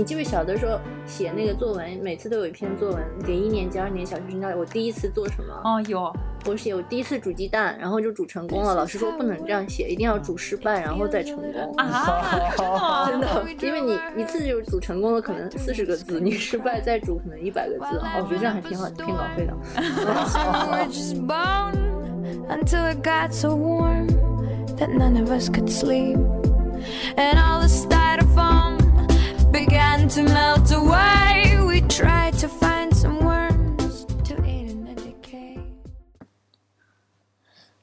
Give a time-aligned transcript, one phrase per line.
[0.00, 4.48] 你记不小的时候写那个作文，每次都有一篇作文给一年级、二年级小学生教。
[4.56, 5.52] 我第一次做什么？
[5.62, 6.10] 哦，有。
[6.46, 8.74] 我写我第一次煮鸡蛋，然后就煮成功了。
[8.74, 11.74] 老师说不能这样写，一定要煮失败，然后再成功。
[11.76, 17.98] 啊， 真的， 因为你一次就煮成功了，可能四十个字；你失败再煮，可能一百个字。
[17.98, 19.52] 哦，我觉得这样还挺好，骗稿费的。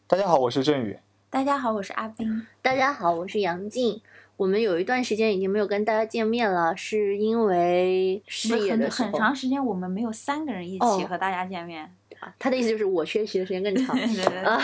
[0.08, 0.98] 大家好，我是振宇。
[1.30, 2.48] 大家好，我是阿斌。
[2.64, 4.02] 大家好，我是杨静。
[4.38, 11.88] 我们有一段时间已经没有跟大家见面了，是因为事业的很长时间我们没有三个人一起和大家见面。
[12.40, 13.96] 他的意思就是我缺席的时间更长
[14.44, 14.60] 啊。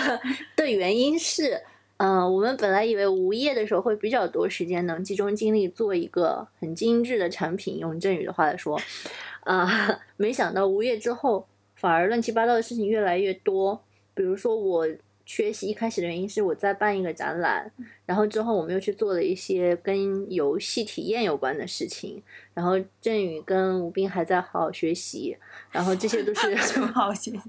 [0.56, 1.62] 的原因是，
[2.06, 8.78] 嗯，我们本来以为无业的时候会比较多时间能集中精力做一个很精致的产品，用振宇的话来说，
[9.46, 13.82] 啊，没想到无业之后反而乱七八糟的事情越来越多，
[14.14, 14.88] 比如说我。
[15.26, 17.72] 缺席一开始的原因是我在办一个展览，
[18.06, 22.22] 然后之后我们又去做了一些跟游戏体验有关的事情，
[22.54, 25.38] 然后振宇跟吴斌还在好好学习，
[25.72, 27.42] 然后这些都是 什么好好学习？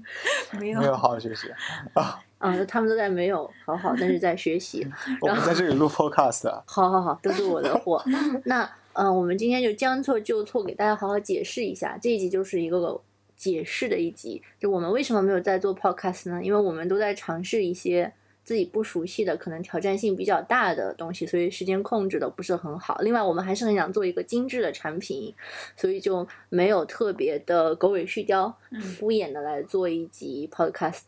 [0.57, 1.49] 没有没有好好学习
[1.93, 2.65] 啊 啊！
[2.65, 4.87] 他们都在没有好好，但是在学习。
[5.21, 6.49] 我们在这里录 podcast。
[6.65, 8.03] 好好好，都是我的货。
[8.45, 13.01] 那嗯，我们今天就将错就错，给大家好好解释一下，这一集就是一个。
[13.37, 16.39] 解释的一集，就我们为什么没有在做 podcast 呢？
[16.41, 18.09] 因为我们都在尝试一些
[18.45, 22.97] 自己不熟悉的、可能挑战性比较大的东西，所以时间控制的不是很好。
[23.01, 25.33] 另外，我们还是很想做一个精致的产品，
[25.75, 31.01] 所以就没有特别的狗尾续貂、敷衍的来做一集 podcast。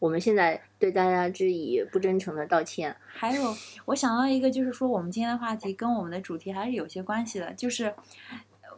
[0.00, 2.96] 我们现在对大家致以不真诚的道歉。
[3.06, 3.54] 还有，
[3.84, 7.94] 我想到一个，就是说我们今天的话题跟我们的主题还是有些关系的，就是。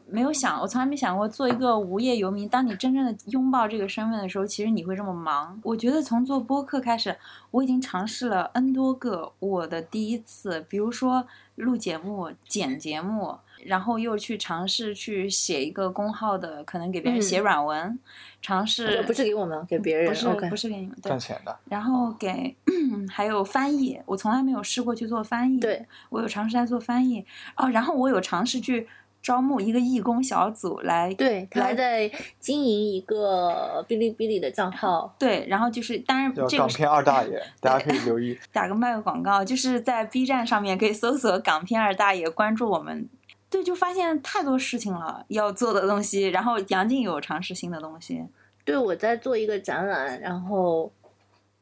[0.09, 2.47] 没有想，我从来没想过做一个无业游民。
[2.47, 5.59] 当你真正的拥抱这个身份的时候，其实你会这么忙。
[5.63, 7.17] 我觉得从做播客开始，
[7.53, 17.99] 我已经尝试了 N 多个我的第一次，比如说录节目、剪节目，然后又去尝试去写一个公号的，可能给别人写软文，
[18.41, 21.57] 尝试不是给我们，给别人，不是不是给你们赚钱的。
[21.69, 22.57] 然后给
[23.11, 25.59] 还有翻译，我从来没有试过去做翻译。
[25.59, 27.25] 对，我有尝试在做翻译
[27.57, 28.89] 哦，然后我有尝试去。
[29.23, 43.09] 招募一个义工小组来，对，他还在经营一个哔哩哔哩的账号，对，然后就是当然这个港片二大爷， 大家可以留意，打个卖个广告，就是在 B 站上面可以搜索港片二大爷，关注我们，
[43.53, 48.25] 对，就发现太多事情了要做的东西，然后杨静有尝试新的东西，
[48.65, 50.91] 对，我在做一个展览，然后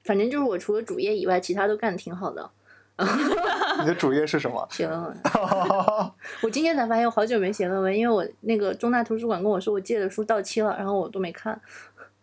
[0.05, 2.49] 反正就是我除了主业以外，其他都干的挺好的。
[3.81, 4.69] 你的主业是什么？
[4.71, 5.17] 写论文。
[6.43, 11.61] 我今天才发现，我好久没写论文，因为我那个中大图书馆跟我说，我借的书到期了，然后我都没看。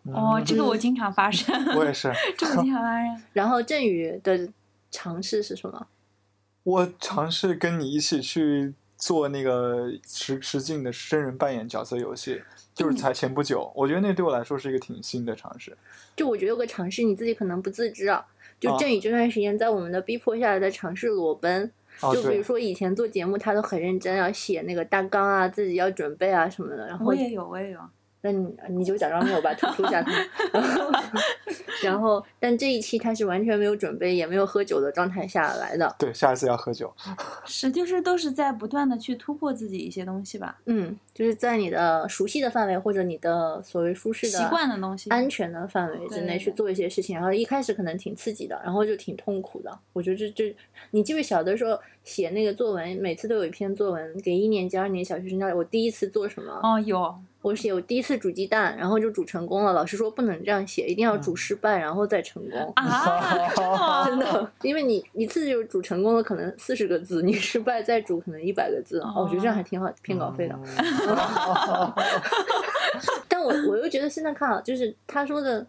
[0.04, 1.54] 哦，这个我经常发生。
[1.76, 2.10] 我也是。
[2.38, 3.22] 这个经常发生。
[3.34, 4.48] 然后振宇的
[4.90, 5.88] 尝试是什么？
[6.62, 12.42] 我尝试跟你一起去做那个实实境的真人扮演角色游戏，
[12.74, 13.72] 就是才前不久。
[13.74, 15.74] 我觉得那对我来说是一个挺新的尝试。
[16.16, 18.26] 就我觉得有个尝试，你自己可能不自知啊。
[18.60, 21.70] 就振宇这段时间，在我们的逼迫下，在尝试裸奔。
[22.12, 26.86] 就比如说以前做节目，他都很认真，要写那个大纲啊，自己要准备啊什么的。
[26.88, 27.80] 然后我也有，我也有。
[28.30, 30.12] 那你你就假装没有吧，突出一下他。
[31.82, 35.94] 然后，但这一期他是完全没有准备，也没有喝酒的状态下来的。
[35.98, 36.92] 对，下一次要喝酒。
[37.46, 40.58] 是，就是都是在不断的去突破自己一些东西吧。
[40.66, 47.14] 嗯，就是在你的熟悉的范围或者你的所谓舒适的、习惯的东西、安全的范围之内去做一些事情。
[47.14, 49.78] 然后一开始可能挺刺激的，然后就挺痛苦的。
[49.92, 50.56] 我觉得这这，
[50.90, 55.54] 你记不小的时候写那个作文，每次都有一篇作文给一年级、二年级小学生教。
[55.54, 56.58] 我第一次做什么？
[56.62, 57.14] 哦，有。
[57.42, 59.72] 我写我第一次煮鸡蛋，然后就煮成功了。
[59.74, 62.60] 老师说不能这样写，一定要煮失败，然后再成功。
[62.74, 68.98] 啊，真的，因为你一次就煮成功了，可能四十个字；你失败再煮，可能一百个字。
[69.00, 70.58] 哦，我觉得这样还挺好，骗稿费的。
[73.28, 75.64] 但我我又觉得现在看啊，就是他说的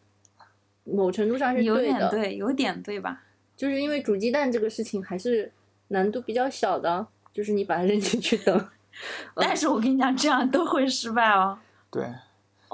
[0.86, 3.22] 某程度上是有点对，有点对吧？
[3.56, 5.52] 就是因为煮鸡蛋这个事情还是
[5.90, 8.68] 难度比较小的，就是你把它 扔进去等。
[9.36, 11.58] 但是我跟你讲，这样都会失败哦。
[11.90, 12.06] 对，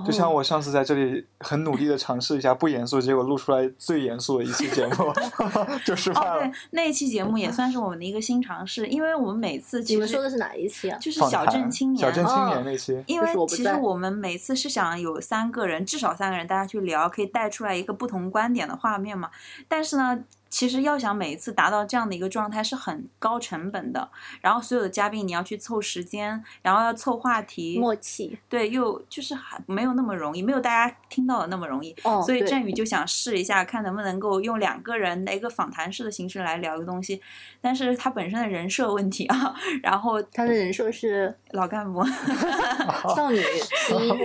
[0.06, 5.14] 就像我上次在这里很努力的尝试一下不严肃，结果录出来最严肃的一期节目
[5.86, 6.40] 就失败了。
[6.40, 10.98] 对，那一期节目也算是我们的一个新尝试，因为我们每次你们说的是哪一期啊？
[10.98, 13.04] 就是小镇青年，小镇青年那期。
[13.06, 19.30] 因为其实我们每次是想有三个人，至少三个人，大家去聊，可以带出来一个不同观点的画面嘛。
[19.68, 20.24] 但是呢。
[20.56, 24.10] 其实要想每一次达到这样的一个状态是很高成本的。
[24.40, 31.94] 然后所有的嘉宾你要去凑时间，然后要凑话题，默契，对，又就是还没有那么容易，没有大家听到的那么容易。
[32.04, 37.22] 哦，所以振宇就想试一下，看能不能够用两个人的一个访谈式的形式来聊一个东西，
[37.60, 39.54] 但是他本身的人设问题啊，
[39.84, 42.02] 然后他的人设是老干部，
[43.14, 43.44] 少女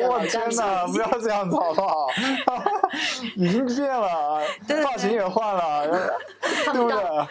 [0.08, 2.06] 我天哪，不要这样子好不好？
[3.34, 6.19] 已经变了，对发型也换了，
[6.64, 7.26] 看不到，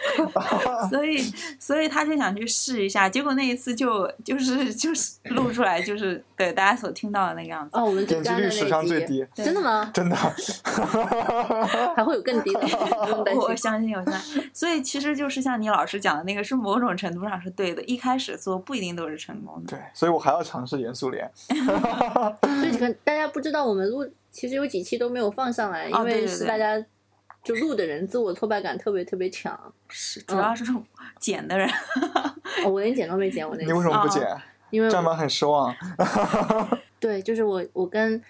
[0.88, 0.88] 对？
[0.90, 1.18] 所以
[1.58, 7.76] 所以他就想去试一下，结果那一次就就是就是录出来就是对大家所听到的那个样子。
[7.76, 9.90] 哦，我们最点击率史上，最低，真的吗？
[9.92, 10.16] 真的。
[11.96, 13.56] 还会有更低的，不用担我心。
[13.56, 14.50] 相信，我相信。
[14.52, 17.82] 所以其实就是像你老师讲的那个，是某种程度上是对的。
[17.84, 19.76] 一开始做不一定都是成功的。
[19.76, 21.30] 对，所以我还要尝试严肃脸。
[21.36, 26.82] 所以可能大家不知道，我们录其实有几期都没有放上来，因为哦对对对是大家
[27.42, 29.58] 就录的人自我挫败感特别特别强。
[29.88, 30.84] 是，主要是这种
[31.18, 31.68] 剪的人。
[32.64, 34.22] 哦，我连剪都没剪，我那你为什么不剪？
[34.70, 35.14] 因为我这样吗？
[35.14, 35.74] 很失望。
[37.00, 38.22] 对，就是我我跟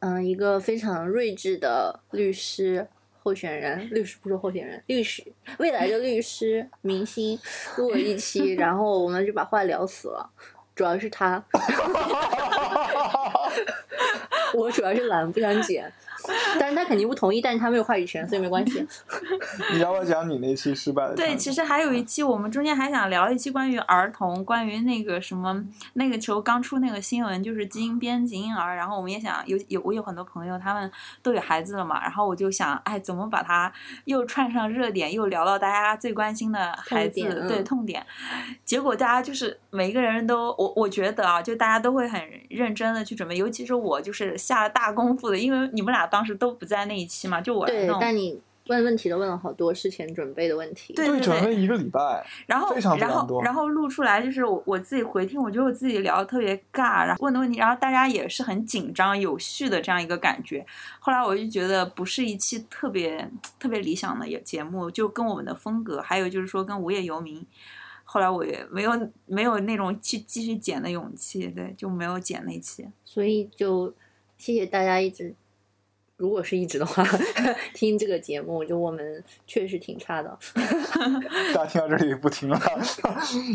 [0.00, 2.86] 嗯一个非常睿智的律师
[3.22, 5.22] 候选人，律师不是候选人，律师
[5.58, 7.38] 未来的律师明星
[7.76, 10.30] 录了一期，然后我们就把话聊死了。
[10.74, 11.42] 主要是他，
[14.54, 15.90] 我主要是懒，不想剪，
[16.58, 18.86] 但是他肯定不同意，但是他没有话语权，所以没关系。
[19.72, 21.14] 你要不要讲你那期失败的？
[21.14, 25.64] 对，其实还有一期，我们中间还想聊一期关于儿童，关于那个什么，
[25.94, 30.90] 那个时候刚出那个新闻，就是基因编辑婴儿，然后我们也想有有我有很多朋友，他们
[31.22, 33.72] 都有孩子了嘛，然后我就想，哎，怎么把它
[34.04, 38.06] 又串上热点，又聊到大家最关心的孩子，痛对嗯痛点，
[38.64, 50.92] 结果大家就是每一个人都，我我觉得啊，就大家都会很认真的去准备，尤其是我就是下了大功夫的，因为你们俩当时都不在那一期嘛，就我对那，种但你问问题都问了好多事前准备的问题。
[50.94, 52.26] 对对，准备一个礼拜。
[52.46, 60.66] 然后非常非然常多后然后录出来就是我我自己回听，我觉得我自己聊的特别尬，然后问的问题，然后大家也是很紧张有序的这样一个感觉。
[60.98, 67.46] 后来我就觉得不是一期特别特别理想的节目，就跟我们的风格，还有就是说跟无业游民。
[68.08, 72.86] 后来我也没有没有那种去继续剪的勇气，对，就没有剪那期。
[73.04, 73.92] 所以就
[74.38, 75.34] 谢谢大家一直，
[76.16, 77.04] 如果是一直的话，
[77.74, 80.38] 听这个节目，就我们确实挺差的。
[81.54, 82.58] 大家听到这里不听了，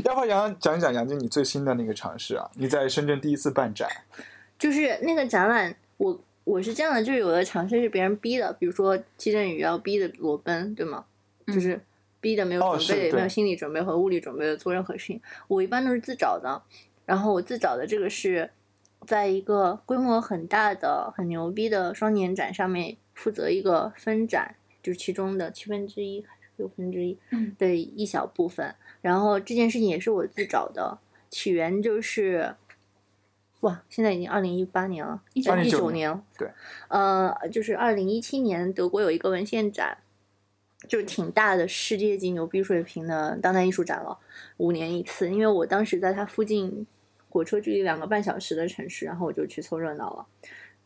[0.05, 2.49] 要不杨讲讲一讲杨静你最新的那个尝试啊？
[2.55, 3.89] 你在深圳第一次办展，
[4.59, 11.05] 就是那个展览，我我是这样的，就是有的尝试是别人逼的，比如说季振宇要逼的裸奔，对吗？
[11.47, 11.81] 嗯就是
[12.19, 15.19] 逼的没有哦准备，没有心理准备和物理准备的做任何事情。
[15.47, 16.61] 我一般都是自找的，
[17.07, 18.47] 然后我自找的这个是
[19.05, 28.75] 在一个规模很大的、很牛逼的双年展上面负责一个分展，就是其中的七分之一还是六分之一嗯的一小部分。
[29.01, 30.99] 然后这件事情也是我自找的，
[31.29, 32.55] 起源就是。
[33.61, 36.23] 哇，现在已经二零一八年了，一2019年九年了。
[36.35, 36.49] 对，
[36.87, 39.99] 呃，就是二零一七年德国有一个文献展，
[40.87, 44.17] 就是挺大的世界级牛逼水平的当代艺术展了，
[44.57, 45.29] 五年一次。
[45.29, 46.87] 因为我当时在它附近，
[47.31, 50.25] 火车距离两个半小时的城市，然后我就去凑热闹了。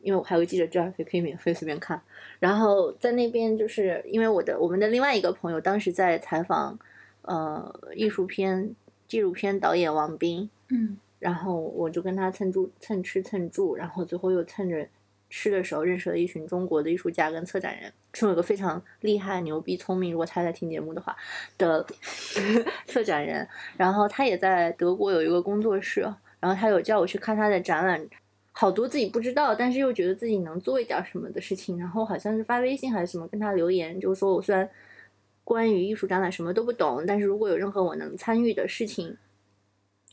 [0.01, 1.99] 因为我还有个记者证，所以可以免费随便看。
[2.39, 6.77] 然后在那边，就是因为我的我们的另外一个朋友当时在采访，
[7.23, 8.75] 呃，艺术片
[9.07, 14.87] 纪录片导演王斌，嗯然后我就跟他蹭住、蹭吃、蹭住，然后最后又蹭着
[15.27, 21.15] 吃的时候认识了一群中国的艺术家跟策展人，是有个非常厉害、牛逼、聪明，如果他在听节目的话
[21.57, 21.83] 的
[22.85, 23.47] 策展人。
[23.75, 26.07] 然后他也在德国有一个工作室，
[26.39, 28.07] 然后他有叫我去看他的展览，
[28.51, 31.77] 好多自己不知道，但是又觉得自己能做一点什么的事情。
[31.79, 34.69] 然后好像是发微信还是什么跟他留言，就是说我虽然
[35.43, 39.17] 关于艺术展览什么都不懂，但是如果有任何我能参与的事情。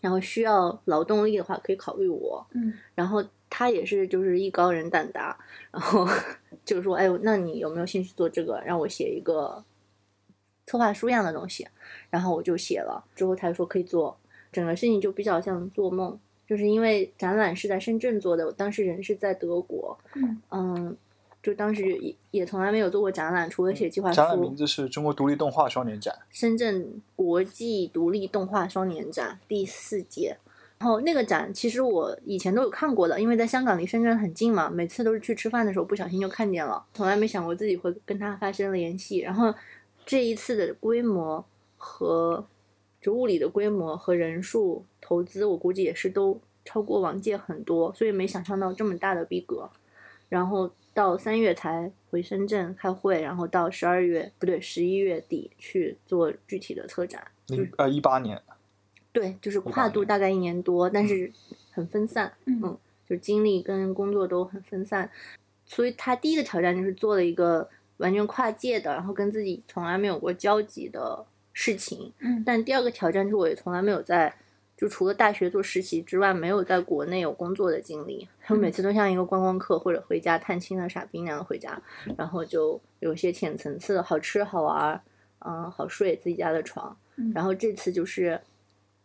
[0.01, 2.45] 然后需要劳动力的话，可以考虑我。
[2.55, 5.39] 嗯然后他也是就是艺高人胆大，
[5.71, 6.05] 然后
[6.67, 8.61] 就是说：“哎，那你有没有兴趣做这个？
[8.67, 9.63] 让我写一个
[10.67, 11.69] 策划书一样的东西。”
[12.11, 14.19] 然后我就写了，之后他就说可以做。
[14.53, 20.97] 整个事情就比较像做梦，就是因为展览是在深圳做的，我当时人是在德国，嗯嗯，
[21.43, 24.55] 就当时也也从来没有做过展览，除了写计划展览名。
[24.55, 26.15] 字是中国独立动画双年展。
[26.31, 30.37] 深圳国际独立动画双年展第四届。
[30.79, 39.19] 然后那个展其实我以前都有看过的，因为在香港离深圳很近嘛，每次都是去吃饭的时候不小心就看见了，从来没想过自己会跟他发生联系。
[39.19, 39.55] 然后
[40.05, 41.45] 这一次的规模
[41.77, 42.45] 和
[43.03, 49.69] 就物理的规模和人数投资，我估计也是都超过往届很多，所以没想象到这么大的逼格。
[50.29, 57.23] 然后到三月才回深圳开会，然后到十二月不对十一月底去做具体的策展。
[57.49, 58.41] 零呃一八年，
[59.13, 61.31] 对，就是跨度大概一年多，但是
[61.73, 65.11] 很分散，嗯就精力跟工作都很分散。
[65.67, 67.69] 所以他第一个挑战就是做了一个
[67.99, 72.13] 完全跨界的，然后跟自己从来没有过交集的事情。
[72.19, 74.35] 嗯但第二个挑战是我也从来没有在，
[74.77, 78.29] 就除了大学做实习之外，没有在国内有工作的经历。
[78.49, 81.81] 我每次都像一个观光客或者回家探亲的傻逼那样回家，
[82.17, 85.01] 然后就有一些浅层次的好吃好玩，
[85.41, 86.97] 嗯，好睡自己家的床。
[87.17, 88.41] 嗯然后这次就是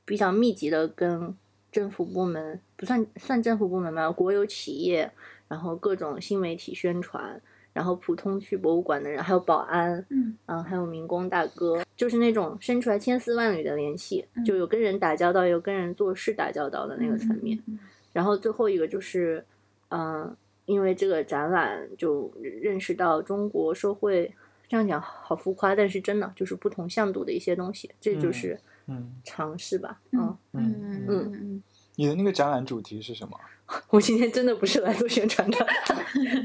[0.05, 1.35] 比较密集的跟
[1.71, 5.11] 政府部门，不算算政府部门吧，国有企业，
[5.47, 7.39] 然后各种新媒体宣传，
[7.73, 17.61] 然后普通去博物馆的人，还有保安，嗯嗯，还有民工大哥，就是那种生出来千丝万缕的联系，嗯就有跟人打交道，有跟人做事打交道的那个层面。
[17.67, 17.77] 嗯
[18.13, 19.45] 然后最后一个就是，
[19.89, 20.35] 嗯、
[20.65, 24.33] 因为这个展览就认识到中国社会，
[24.67, 29.99] 这样讲好浮夸，但是真的就是不同向度的一些东西，这就嗯是嗯尝试吧。
[30.13, 31.63] 嗯嗯嗯嗯
[31.95, 33.37] 你的那个展览主题是什么？
[33.89, 35.57] 我今天真的不是来做宣传的，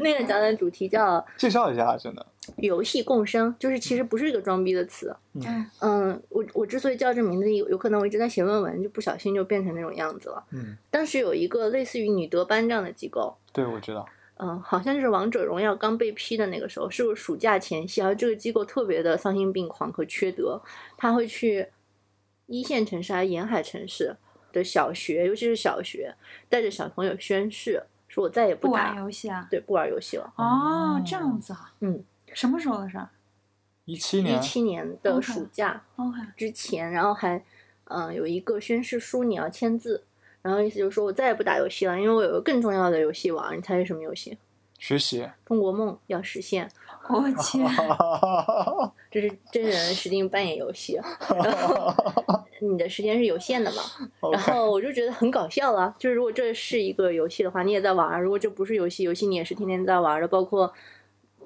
[0.01, 2.27] 那个展览主题叫 介绍一下，真的。
[2.59, 5.15] “游戏共生”，就是其实不是一个装逼的词。
[5.35, 10.45] 嗯嗯，我我之所以叫这名字，有有可能我一直在写论文，就不小心就变成那种样子了。
[10.51, 14.05] 嗯，当时有一个类似于女德班这样的机构，对，我知道。
[14.39, 20.61] 嗯，好像就是《王者荣耀》刚被批的那个时候，是我暑假前夕，然后这个机构特别的丧心病狂和缺德，
[20.97, 21.69] 他会去
[22.47, 24.17] 一线城市还是沿海城市
[24.53, 26.15] 的小学，尤其是小学，
[26.49, 29.49] 带着小朋友宣誓，说我再也不玩打，游戏啊？
[29.51, 30.33] 对，不玩游戏了。
[30.37, 31.73] 哦，这样子啊。
[31.81, 33.09] 嗯，什么时候的事儿
[33.85, 37.43] 一一七年，一七年的 OK 暑假？OK，之前，然后还
[37.87, 40.05] 嗯、有一个宣誓书你要签字，
[40.41, 44.39] 然后意思就是说我再也不打游戏了，因为我有个更重要的游戏玩，你猜是什么游戏？
[44.79, 45.29] 学习。
[45.45, 46.71] 中国梦要实现，
[47.11, 47.59] 我去
[49.11, 53.83] 这是真人实境扮演游戏，然后你的时间是有限的嘛，
[54.33, 55.95] 然后我就觉得很搞笑了。
[55.99, 60.29] 就是如果这是一个游戏的话，你也在玩儿；如果这不是游戏，游戏你也是天天在玩儿的。
[60.29, 60.73] 包括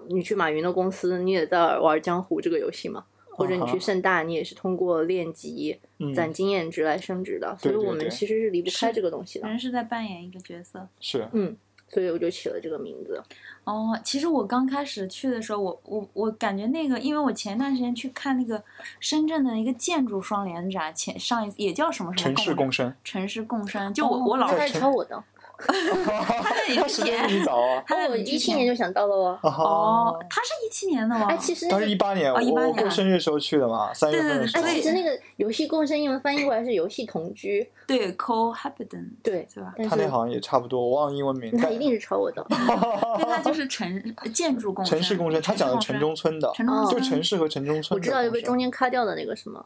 [0.08, 7.56] 你去马云的公司，你也在玩江湖这个游戏嘛，或者你去盛大，你也是通过练级、嗯，攒经验值来升职的。
[7.58, 9.49] 所以我们其实是离不开这个东西的。
[9.49, 10.87] 人是在扮演一个角色。
[11.00, 11.56] 是嗯，
[11.88, 13.23] 所以我就起了这个名字。
[13.64, 18.62] 哦，其实我刚开始去的时候，我我我感觉那个，因为我前段时间去看那个
[19.00, 22.95] 深圳的一个建筑双联展，前上一次也叫什么什么城市共生。
[23.02, 25.21] 城市共生，就我、我老他在是抄我的，
[25.58, 27.82] 他那里 他时间比你早啊。
[27.86, 29.38] 他在我一七年就想到了哦。
[29.42, 31.26] 哦，他是一七年的吗？
[31.28, 34.82] 哎，其实那他个是一八年，哦18我年过生日时候去的嘛，三月份的对时候哎，对。
[34.82, 39.75] 其实那个游戏共生英文翻译过来是游戏同居，对 cohabitant，对，是吧？
[39.88, 41.50] 他那好像也差不多，我忘了英文名。
[41.52, 42.44] 但他一定是抄我的。
[42.48, 46.52] 对，他就是城建筑共生，城市共生，他讲的城中村的，
[46.90, 47.98] 就村城市和城中村。
[47.98, 49.64] 我知道有被中间卡掉的那个什么，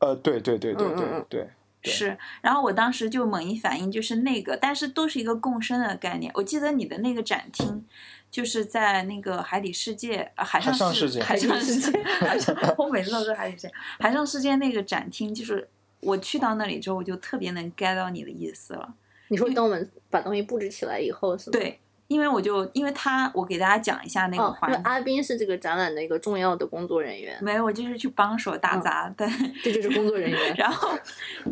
[0.00, 1.48] 呃，对对对对对，对
[1.82, 6.30] 是，然后我当时就猛一反应就是那个，但是都是一个共生的概念。
[6.34, 7.84] 我记得你的那个展厅，
[8.30, 15.68] 就是在那个海底世界，呃、海上海上世界海上世界， 海上，我每次都说海底世界，海上世界那个展厅，就是
[16.00, 18.94] 我去到那里之后，我就特别能 get 到你的意思了。
[19.28, 21.52] 你说等我们把东西布置起来以后是吗？
[21.52, 21.78] 对，
[22.08, 24.76] 因为我就因为他，我给大家讲一下那个环节。
[24.76, 29.28] 为阿斌是这个展览的一个重要的工作人员，没有，我就是去帮手打嗯杂，对。
[29.62, 30.38] 这就是工作人员。
[30.56, 30.98] 然后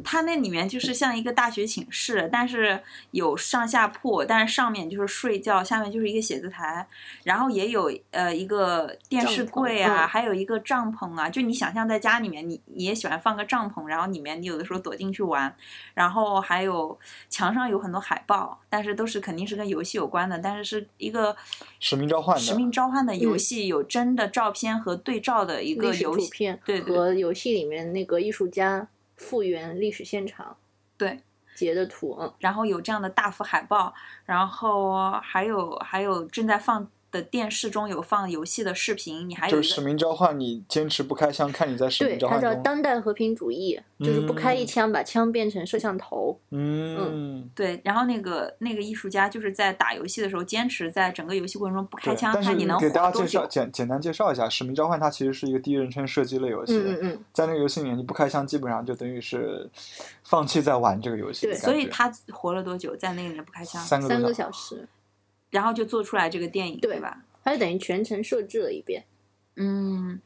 [0.02, 6.86] 他那里面就是像一个大学寝室，但是有上下铺，但是上面就是睡觉，下面就是一个写字台，
[7.24, 11.28] 然后也有呃一个电视柜啊，还有一个帐篷啊。
[11.28, 15.54] 就你想象在家里面，你你也喜欢放个帐篷，然后里面你有的时候躲进去玩，
[15.92, 16.98] 然后还有
[17.28, 21.36] 墙上有很多海报，但是都是肯定是跟游戏有关的，但是是一个
[21.80, 26.24] 使命召唤的使命召唤的游嗯戏，有真的照片和对照的一个游戏。
[26.26, 28.86] 图片对对和游戏里面那个艺术家
[29.16, 30.56] 复原历史现场
[30.96, 31.20] 对，
[31.56, 33.92] 截的图，嗯，然后有这样的大幅海报，
[34.24, 42.62] 然后还有还有正在放的电视中有放游戏的视频，你还有就是使命召唤你坚持不开枪，看你在使对，它叫命召唤中。
[42.62, 52.14] 当代和平主义，就是不开一嗯枪把枪变成摄像头，嗯，对，然后那个那个艺术家就是在打游戏的时候坚持在整个游戏过程中不开。
[52.14, 53.46] 枪，但是看你能给大家介绍。
[53.46, 56.76] 简简单介绍一下，使命召唤它其实是一个第一人称射击类游戏。
[56.76, 59.68] 嗯嗯嗯，在那个游戏里面，你不开枪，基本上就等于是
[60.24, 61.54] 放弃在玩这个游戏对。
[61.54, 62.96] 所以他活了多久？
[62.96, 64.88] 在那个里面不开枪，三个三个小时，
[65.50, 67.24] 然后就做出来这个电影，对吧？
[67.42, 69.04] 它就等于全程设置了一遍。
[69.56, 70.20] 嗯，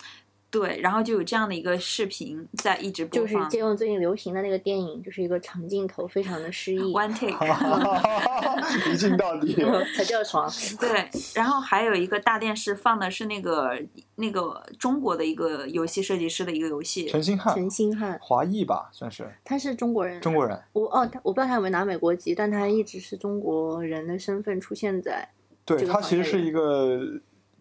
[0.50, 7.30] 对，然后就有这样的一个视频在一直播放，就是借用最近流行的那个电影，就是一个长镜头，非常的诗意，one take。
[8.92, 9.54] 一镜到底。
[9.96, 10.50] 才叫床。
[10.80, 13.80] 对，然后还有一个大电视放的是那个
[14.16, 20.60] 那个中国的一个游戏设计师的一个游戏，陈星汉，陈星汉，华裔吧，算是他是中国人，中国人。
[20.72, 25.28] 我哦，他我不知道他有没有拿美国籍，但他一直是中国人的身份出现在。
[25.64, 26.98] 对他其实是一个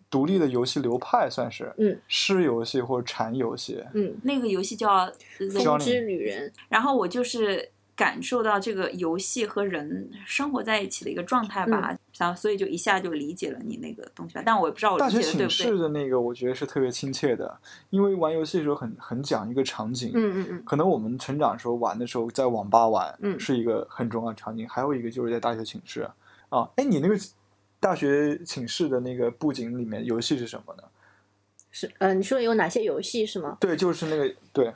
[0.09, 3.83] 独立的游戏流派，算是嗯诗游戏或者禅游戏。
[3.93, 5.11] 嗯，那个游戏叫
[5.53, 14.41] 风之旅人，然后我就是感受到这个游戏和人生活在一起的一个状态吧，然后所以就一下就理解了你那个东西吧。
[14.45, 15.81] 但我也不知道我大理学寝室解的对不对。
[15.83, 20.11] 的那个，我觉得是特别亲切的，因为玩游戏的时候很很讲一个场景。
[20.15, 24.67] 嗯嗯嗯，可能我们成长时候玩的时候，在网吧玩，嗯是一个很重要的场景。
[24.67, 26.09] 还有一个就是在大学寝室
[26.49, 27.15] 啊，哎，你那个
[27.79, 30.83] 大学寝室的那个布景里面游戏是什么呢？
[31.71, 33.57] 是呃，你说有哪些游戏是吗？
[33.59, 34.73] 对，就是那个对，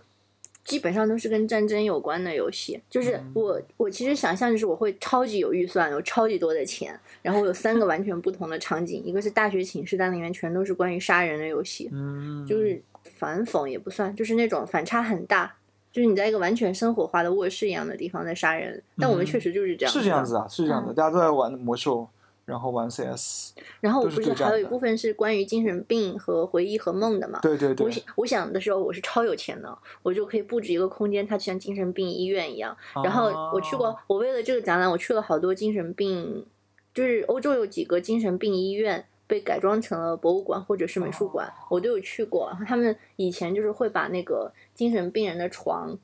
[0.64, 2.80] 基本上都是跟战争有关的游戏。
[2.90, 12.82] 就是嗯我我其实想象就是我会超级有预算，有超级多的钱，然后我有三个完全不同的场景，一个是大学寝室，但里面全都是关于杀人的游戏，嗯，就是
[13.16, 15.56] 反讽也不算，就是那种反差很大。
[15.92, 20.36] 就是你在一个完全生活化的卧室一样的地方在杀人，但我们嗯确实就是这样，是这样子。
[20.36, 22.08] 啊，是这样的，嗯大家都在玩魔兽，
[22.46, 27.40] 然后玩 CS，然后我不是还有一部分是关于精神病和回忆和梦的嘛？
[27.42, 32.76] 对对对我，想我想的时候，我是超有钱的，我就可以布置一个空间，它就像精神病医院一样。
[33.02, 36.46] 然后我去过哦，我为了这个展览，我去了好多精神病，
[36.94, 42.50] 就是欧洲有几个精神病医院被改装成了博物馆或者是美术馆，我都有去过。
[42.50, 45.98] 然后他们以前就是会把那个精神病人的床，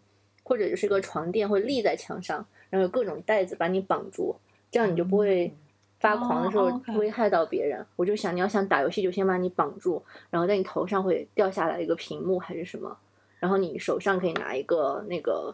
[0.43, 4.37] 或者就是个床垫会立在墙上，然后有各种带子把你绑住，
[4.71, 5.53] 这样你就不会。
[5.99, 12.97] 发狂的时候危害到别人，我就想你要想打游戏就先把你绑住，然后在你头上会掉下来一个屏幕还是什么，
[13.39, 15.53] 然后你手上可以拿一个那个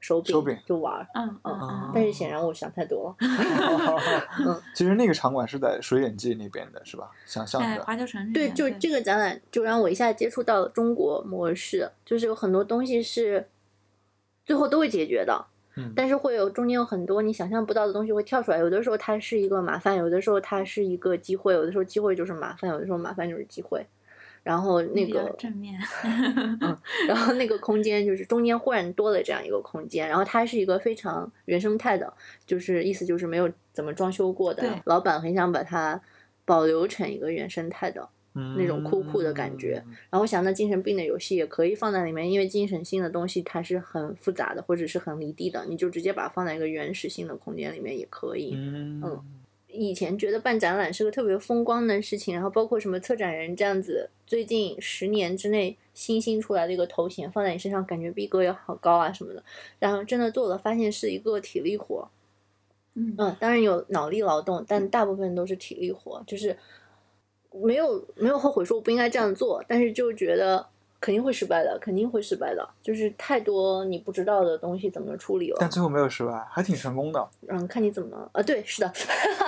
[0.00, 1.06] 手柄手柄就玩儿。
[1.14, 4.62] 嗯嗯哦嗯，但是显然我想太多了。
[4.74, 7.10] 其实那个场馆是在水眼记那边的，是吧？
[7.26, 13.48] 想象在的，华侨城对，就这个展览就让我一下接触到了中国模式，就是有很多东西是
[14.44, 18.58] 最后都会解决的，嗯但是会有中间有很多你想象不到的东西会跳出来。
[18.58, 23.84] 有的时候它是一个麻烦，有的时候它是一个机会，有的时候机会就是麻烦，有的时候麻烦就是机会。
[24.42, 25.76] 然后那个正面，
[26.62, 32.12] 嗯然后那个空间就是中间忽然多了这样一个空间，然后它是一个非常原生态的，
[32.46, 36.00] 就是意思就是没有怎么装修过的对，老板很想把它
[36.44, 38.08] 保留成一个原生态的。
[38.56, 48.54] 那种酷酷的感觉嗯然后想，到精神病的游戏也可以放在里面，因为精神性的东西它是很复杂的，或者是很离地的，你就直接把它放在一个原始性的空间里面也可以。
[48.54, 49.24] 嗯嗯
[49.68, 59.42] 以前觉得办展览是个特别风光的事情，然后包括什么策展人这样子，最近十年之内新兴出来的一个头衔放在你身上，感觉逼格也好高啊什么的。
[59.78, 62.08] 然后真的做了，发现是一个体力活，
[62.94, 66.56] 嗯嗯，当然有脑力劳动，但大部分都是体力活，就是
[67.62, 70.66] 没有没有后悔说我不应该这样做，但是就觉得
[71.00, 77.28] 肯定会失败的，肯定会失败的，就是太多你不知道的东西怎么处理了但，最后没有失败，还挺成功的。
[77.48, 78.92] 嗯，看你怎么啊，对，是的，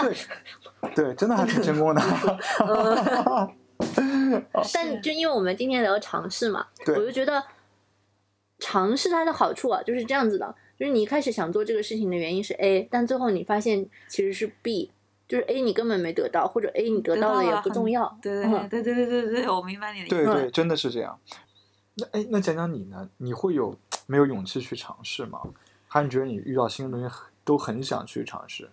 [0.02, 2.00] 对， 对，真的还挺成功的。
[4.74, 7.42] 但就因为我们今天聊尝试嘛，我就，觉得
[8.58, 14.90] 尝试它的好处啊，就是这样子的，就是你一开始想做这个事情的原因是 A，但最后你发现其实是 B，
[15.28, 20.16] 就是 A 你根本没得到，或者 A 你得得到了也很不重要，对嗯对对对对对对，我明白你的意思。
[20.16, 21.18] 对对，真的是这样。
[21.94, 23.08] 那哎，那讲讲你呢？
[23.18, 25.40] 你会有没有勇气去尝试吗？
[25.86, 27.14] 还是你觉得你遇到新的东西
[27.44, 28.70] 都很想去尝试？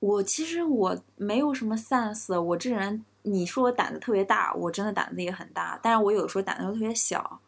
[0.00, 7.40] 我其实我没有什么 sense，我这人，你说我胆子特别大，我真的胆子也很大，但是我有的时候胆子又特别小。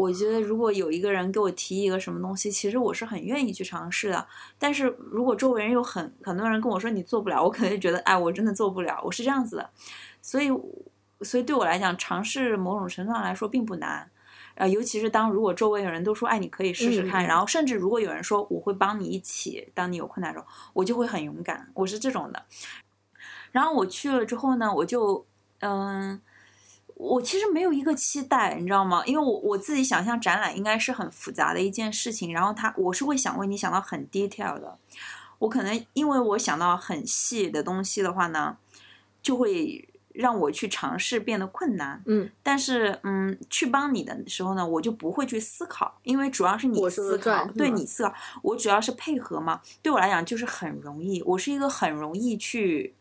[0.00, 4.26] 我觉得如果有一个人给我提一个什么东西，其实我是很愿意去尝试的。
[4.58, 9.70] 但是如果周围人有很很多人跟我说你做不了，我可能就觉得哎，我真的做不了，我是这样子的。
[10.22, 10.48] 所以，
[11.20, 14.10] 所以对我来讲，尝试某种程度上来说并不难。
[14.54, 22.42] 呃，尤其是当如果周围有人都说，哎，你可以试试看，然后甚至如果有人说我会帮你一起，当你有困难的时候，我就会很勇敢，我是这种的。
[23.52, 25.26] 然后我去了之后呢，我就
[25.60, 26.20] 嗯，
[27.00, 29.02] 我其实没有一个期待，你知道吗？
[29.06, 34.76] 因为我我自己想象展览应该是很复杂的一件事情，然后它我是会想为你想到很 detail 的。
[35.38, 38.58] 我可能因为我想到很细的东西的话呢，
[39.22, 42.02] 就会让我去尝试变得困难。
[42.04, 49.62] 嗯，但是嗯，去帮你的时候呢，我就不会去思考，因为主要是你思考对你思考，我主要是配合嘛。
[49.80, 52.94] 对我来讲就是很容易，我是一个很容易去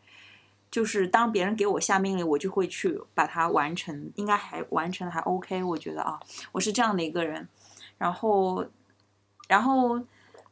[0.72, 6.20] 就是当别人给我下命令，我就会去把它完成，应该还完成的还 OK，我觉得啊，
[6.52, 7.48] 我是这样的一个人。
[7.98, 8.66] 然后，
[9.48, 10.00] 然后，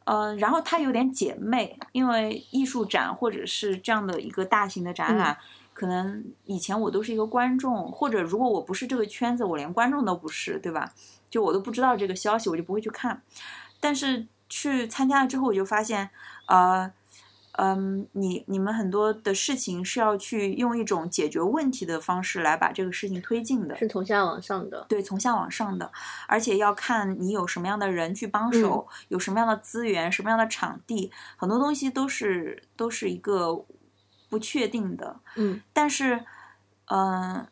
[0.04, 5.38] 呃，然后他有点姐妹，因为艺术展或者是这样的一个大型的展览，
[5.72, 10.92] 可能以前我都是一个观众，或者如果我不是这个圈子，我连观众都不是，对吧？
[11.30, 13.22] 就我都不知道这个消息，我就不会去看。
[13.78, 16.10] 但是去参加了之后，我就发现，
[16.46, 16.92] 呃。
[17.60, 24.86] 嗯，你你们很多的事情是要去用一种解决问题的方式来把这个事情推进的，是从下往上的。
[24.88, 25.90] 对，从下往上的，
[26.28, 33.64] 而且要看你有什么样的人去帮手，有什么样的资源，什么样的场地，很多东西都是都是一个
[34.28, 35.18] 不确定的。
[35.34, 36.24] 嗯，但是，
[36.84, 37.44] 嗯，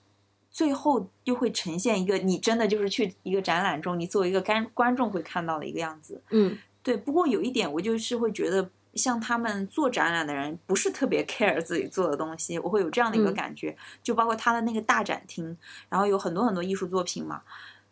[0.53, 6.23] 最后又会呈现一个你真的就是去一个展览中，你作为一个观观众会看到的一个样子。
[6.31, 6.97] 嗯，对。
[6.97, 8.71] 不过有一点，我就是会觉得。
[8.96, 13.76] 像他们做展览的人不是特别 care 自己做的东西，我会有这样的一个感觉。
[14.02, 15.56] 就包括他的那个大展厅，
[15.88, 17.42] 然后有很多很多艺术作品嘛。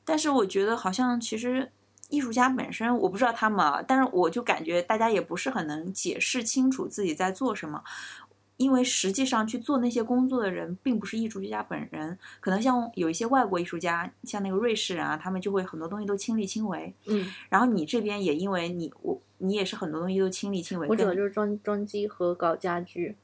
[0.05, 1.71] 但是我觉得好像其实
[2.09, 7.83] 艺术家本身，我不知道他们，啊，但是我就感觉大家也不是很能解释清楚自己在做什么。
[8.57, 16.95] 因为实际上去做那些工作的人，并不是艺术家本人，可能像有一些外国艺术家，像那个瑞士人啊，他们就会很多东西都亲力亲为。
[17.07, 20.87] 嗯，然后你这边也因为你我你也是很多东西都亲力亲为。
[20.89, 23.17] 我主要就是装装机和搞家具。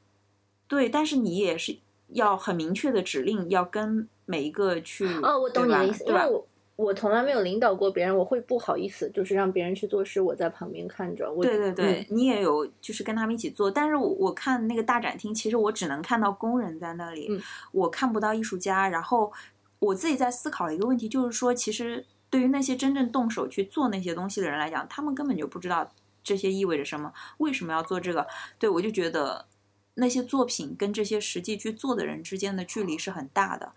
[0.67, 1.77] 对，但是你也是
[2.09, 5.07] 要很明确的指令，要跟每一个去。
[5.21, 6.27] 哦，我懂你的意思，对吧？
[6.27, 6.47] 我
[6.95, 11.31] 从来没有领导过别人，我会不好意思，就是让别人去做事，我在旁边看着。
[11.41, 17.29] 对对对，你也有就是跟他们一起做，但是我我看那个大展厅，其实我只能看到工人在那里，
[17.71, 18.89] 我看不到艺术家。
[18.89, 19.31] 然后
[19.77, 25.91] 我自己在思考一个问题，就是说，其实对于那些真正动手去做那些东西的人来讲，他们根本就不知道
[26.23, 28.25] 这些意味着什么，为什么要做这个？
[28.57, 29.45] 对我就觉得
[29.95, 33.73] 那些作品跟这些实际去做的人之间的距离是很大的。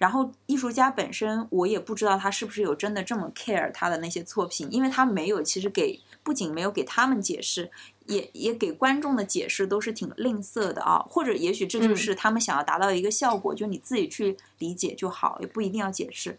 [0.00, 7.70] 然后艺术家本身，我也不知道他是不是有真的这么 care 他的那些作品，因为他没有，其实给不仅没有给他们解释，
[8.06, 11.04] 也也给观众的解释都是挺吝啬的啊。
[11.06, 16.34] 或者也许这就是他们想要达到的一个效果，就你自己去理解就好，也不一定要解释。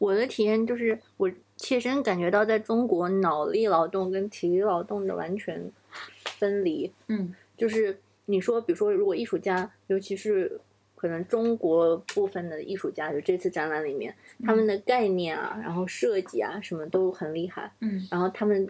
[0.00, 5.70] 我的体验就是，我切身感觉到，在中国脑力劳动跟体力劳动的完全
[6.40, 6.90] 分离。
[7.06, 10.60] 嗯，就是你说，比如说，如果艺术家，尤其是。
[11.04, 17.70] 可能中国部分的艺术家，就这次展览里面，他们的概念啊，然后设计啊，什么都很厉害。
[17.80, 18.66] 嗯，然后他们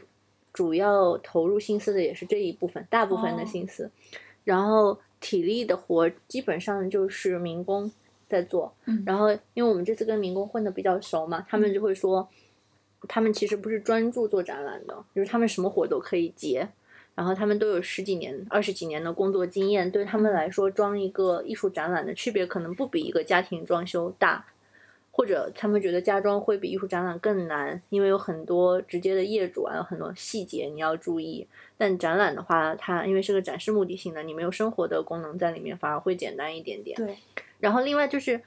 [0.52, 3.88] 主要投入心思的也是这一部分，大部分的心思。
[4.42, 7.88] 然后体力的活基本上就是民工
[8.26, 8.74] 在做。
[8.86, 12.28] 嗯，然后因为我们这次跟民工混的比较熟嘛，他们就会说，
[13.06, 16.68] 他们其实不是专注做展览的，就是他们什么活都可以接。
[17.14, 24.44] 然后他们都有十几年、二十几年的工作经验，对他们来说，装一个艺术展览的区别可能不比一个家庭装修大，
[25.12, 31.46] 或者他们觉得家装会比艺术展览更难，因为有很多直接的业主啊，有很多细节你要注意。
[31.78, 36.96] 但展览的话，它因为是个展示目的性的，你没有生活的功能在里面，反而会简单一点点。
[36.96, 37.16] 对。
[37.60, 38.40] 然后另外就是，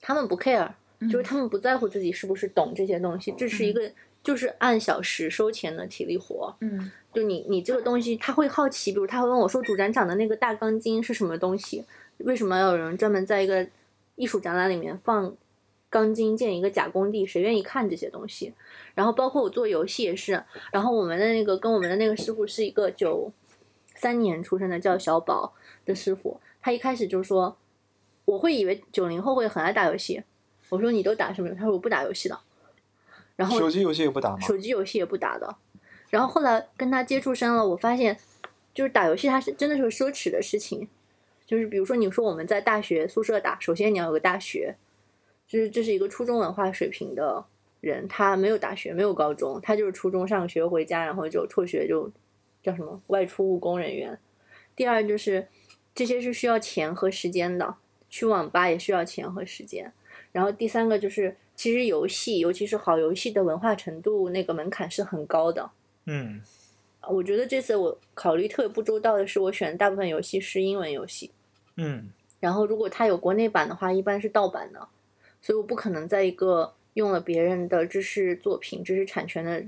[0.00, 0.70] 他们不 care，
[1.02, 3.92] 就是他们不在乎自己是不是懂这些东西，这是一个。
[4.22, 11.84] 就是按小时收钱的体力活，嗯，就你你这个东西，他会好奇，比如他会问我说，主展场的那个大钢筋是什么东西？
[12.18, 13.66] 为什么要有人专门在一个
[14.16, 15.34] 艺术展览里面放
[15.88, 17.24] 钢筋建一个假工地？
[17.24, 18.52] 谁愿意看这些东西？
[18.94, 23.32] 然后包括我做游戏也是，然后我们的那个跟我们的那个师傅是一个九
[23.94, 25.54] 三年出生的叫小宝
[25.86, 27.56] 的师傅，他一开始就说，
[28.26, 30.22] 我会以为九零后会很爱打游戏，
[30.68, 31.48] 我说你都打什么？
[31.54, 32.38] 他说我不打游戏的。
[33.40, 34.40] 然后手机游戏也不打吗？
[34.40, 35.56] 手机游戏也不打的。
[36.10, 38.18] 然后后来跟他接触深了，我发现，
[38.74, 40.86] 就是打游戏，它是真的是个奢侈的事情。
[41.46, 44.76] 就是比如说，你说我们在大学宿舍打，首先你要有个大学，
[45.48, 47.42] 就是这是一个初中文化水平的
[47.80, 52.12] 人，他没有大学，没有高中，他就是初中上学回家，然后就辍学，就
[52.62, 54.18] 叫什么外出务工人员。
[54.76, 55.48] 第二就是
[55.94, 57.76] 这些是需要钱和时间的，
[58.10, 59.90] 去网吧也需要钱和时间。
[60.32, 61.38] 然后第三个就是。
[61.60, 65.70] 其实游戏，尤其是好游戏的文化程度，那个门槛是很高的。
[66.06, 66.40] 嗯，
[67.06, 71.30] 我觉得这次我考虑特别不周到的是，我选的大部分游戏是英文游戏。
[71.76, 72.08] 嗯，
[72.40, 74.88] 然后如果它有国内版的话，一般是盗版的，
[75.42, 79.62] 所以我不可能在一个用了别人的知识作品、知识产权的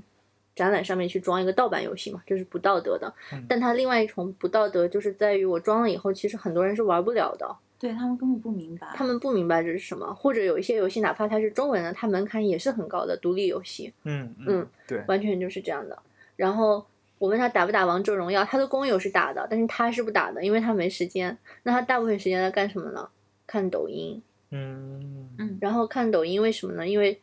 [0.55, 3.13] 展览上面去装一个盗版游戏嘛，这是不道德的。
[3.47, 7.55] 但它另外一重不道德就是在于我装了以后，其实很多人是玩不了的。
[7.83, 13.93] 对他们根本不明白，他们不明白这是什么，或者有一些游戏，哪怕它是中文的，它门槛也是很高的独立游戏。
[14.03, 16.01] 嗯嗯，对，完全就是这样的。
[16.37, 16.85] 然后
[17.17, 21.37] 我问他打不打王者荣耀，他的工友是打的，但是他是不打的，因为他没时间。
[21.63, 23.09] 那他大部分时间在干什么呢？
[23.45, 24.23] 看抖音。
[24.51, 26.87] 嗯嗯，然后看抖音为什么呢？
[26.87, 27.19] 因为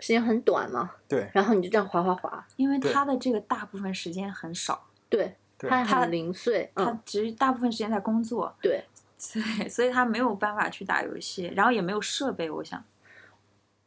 [0.00, 0.90] 时间很短嘛。
[1.06, 2.44] 对然后你就这样滑滑滑。
[2.56, 6.68] 因为他的这个大部分时间很少，对，他他很零碎。
[6.74, 8.82] 他嗯，只是大部分时间在工作，对。
[9.32, 12.82] 对，所以他没有办法去打游戏，然后也没有设备，我想，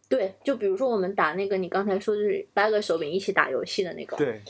[0.07, 4.41] 对，就比如说我们打那个你刚才说就是八个手柄一起打游戏的那个，对，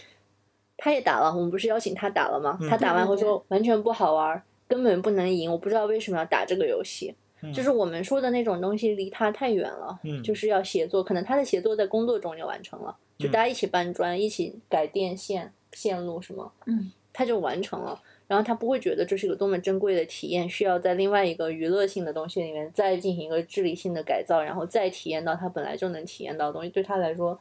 [0.75, 2.57] 他也打了，我们不是邀请他打了吗？
[2.59, 7.15] 嗯他打完后说完全不好玩，根本不能赢，我不知道为什么要打这个游戏。
[7.41, 18.01] 嗯就是我们说的那种东西离他太远了，嗯就是要协作，可能他的协作在工作中就完成了，就嗯大家一起搬砖，一起改电线、线路什么，嗯，他就完成了。
[18.27, 27.39] 然后他不会觉得这是一个多么珍贵的体验，需要在另外一个娱乐性的东西里面再进行一个智力性的改造，然后再体验到他本来就能体验到的东西，对他来说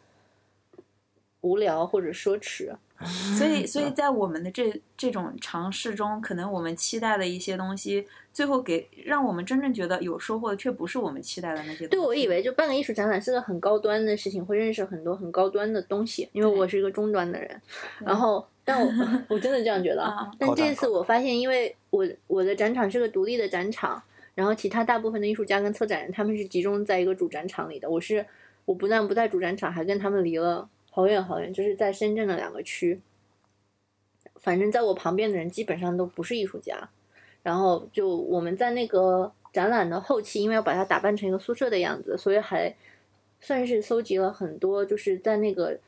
[1.40, 2.73] 无聊或者奢侈。
[3.37, 11.87] 所以，所以在我们的这这种尝试中，可能我们期待的一些东西，最后给让我们真正觉得有收获的，却不是我们期待的那些东西。
[11.88, 17.61] 对，我以为就办个艺术展览是个很高端的事情，会认识很多很高端的东西，因为我是一个中端的人。
[17.99, 18.92] 然后， 但我
[19.29, 20.31] 我真的这样觉得啊。
[20.38, 24.03] 但这次我发现，因为我我的展场是个独立的展场，
[24.35, 27.90] 然后其他大部分的艺术家跟策展人他们是集中在一个主展场里的。
[27.90, 28.25] 我是
[28.64, 33.01] 我不但不在主展场，还跟他们离了好远好远，就是在深圳的两个区。
[34.37, 36.88] 反正在我旁边的人基本上都不是艺术家，
[37.42, 42.75] 然后就我们在那个展览的后期，因为要把它打扮成一个宿舍的样子，所以还
[43.40, 45.79] 算是搜集了很多，就是在那个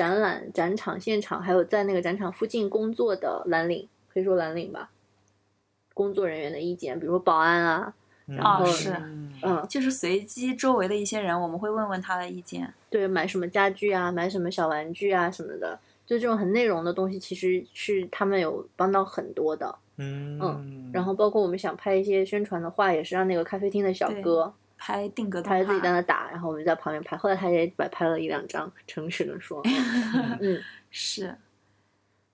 [0.00, 4.88] 展览展场现场，还有在那个展场附近工作的蓝领，可以说蓝领吧，
[5.92, 7.92] 工作人员的意见，比如说保安啊，
[8.24, 12.72] 然后啊是嗯嗯，就是随机周围的一些人，我们会问问他的意见。
[12.88, 19.76] 对，买什么家具啊，买什么小玩具啊什么的，就这种很内容的东西，其实是他们有帮到很多的。
[19.98, 24.50] 嗯，然后包括我们想拍一些宣传的话，也是让那个咖啡厅的小哥，
[24.82, 27.14] 拍定格动他自己在，那打，然后我们在旁边拍。
[27.14, 31.36] 后来他也摆拍了一两张，诚实的说， 嗯嗯，是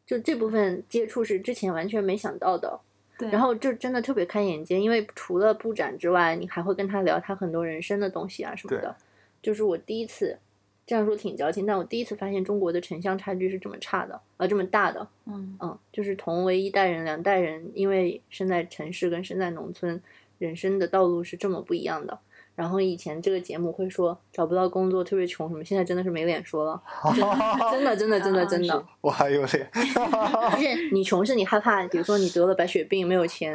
[0.06, 2.78] 就这部分接触是之前完全没想到的。
[3.18, 3.28] 对。
[3.30, 8.94] 然后就真的特别开眼界，因为除了布展之外，你还会跟他聊他很多人生的东西啊什么的。
[9.42, 10.38] 就是我第一次，
[10.86, 15.08] 这样说挺矫情，但我第一次发现中国的城乡差距是这么差的，啊，这么大的。
[15.24, 20.00] 嗯，嗯，就是同为一代人，两代人因为生在城市跟生在农村，
[20.38, 22.16] 人生的道路是这么不一样的。
[22.56, 26.82] 然后以前这个节目会说找不到工作，特别穷什么，现在真的是没脸说了，
[27.70, 28.86] 真的真的真的啊真的。
[29.02, 33.54] 我还有脸， 就是你穷是你害怕，比如说你得了白血病没有钱，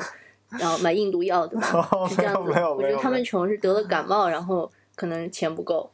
[0.60, 1.90] 然后买印度药，对吧？
[2.08, 2.52] 是这样子。
[2.52, 5.92] 没有没有我觉得他们穷是得了感冒，然后可能钱不够。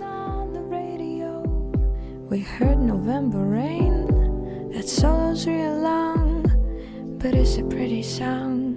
[0.00, 1.42] On the radio,
[2.28, 4.06] we heard November rain.
[4.72, 6.44] That solo's real long,
[7.18, 8.76] but it's a pretty song.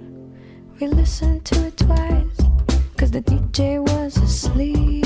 [0.80, 2.31] We listened to it twice,
[3.02, 5.02] cause the DJ was asleep.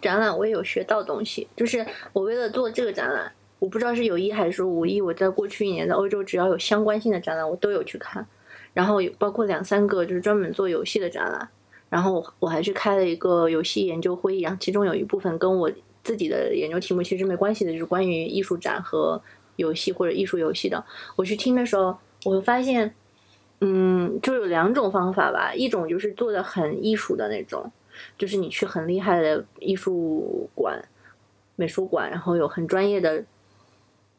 [0.00, 8.24] 展览我也有学到东西，就是我为了做这个展览，我不知道是有意还是无意，我在过去一年在欧洲，只要有相关性的展览，我都有去看，
[8.72, 11.48] 然后包括两三个就是专门做游戏的展览，
[11.90, 15.68] 然后我还去开了一个游戏研究会议，然后其中有一部分跟我
[16.04, 19.20] 自己的研究题目其实没关系的，就是关于艺术展和
[19.56, 20.84] 游戏或者艺术游戏的。
[21.16, 22.94] 我去听的时候，我会发现，
[23.60, 27.70] 嗯，就有两种方法吧，一种就是做的很艺术的那种。
[28.18, 30.82] 就是你去很厉害的艺术馆、
[31.54, 33.24] 美术馆，然后有很专业的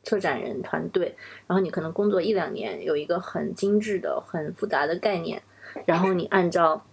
[0.01, 5.39] 策展人团队，然后你可能工作一两年，有一个很精致的、很复杂的概念，
[5.85, 6.83] 然后你按照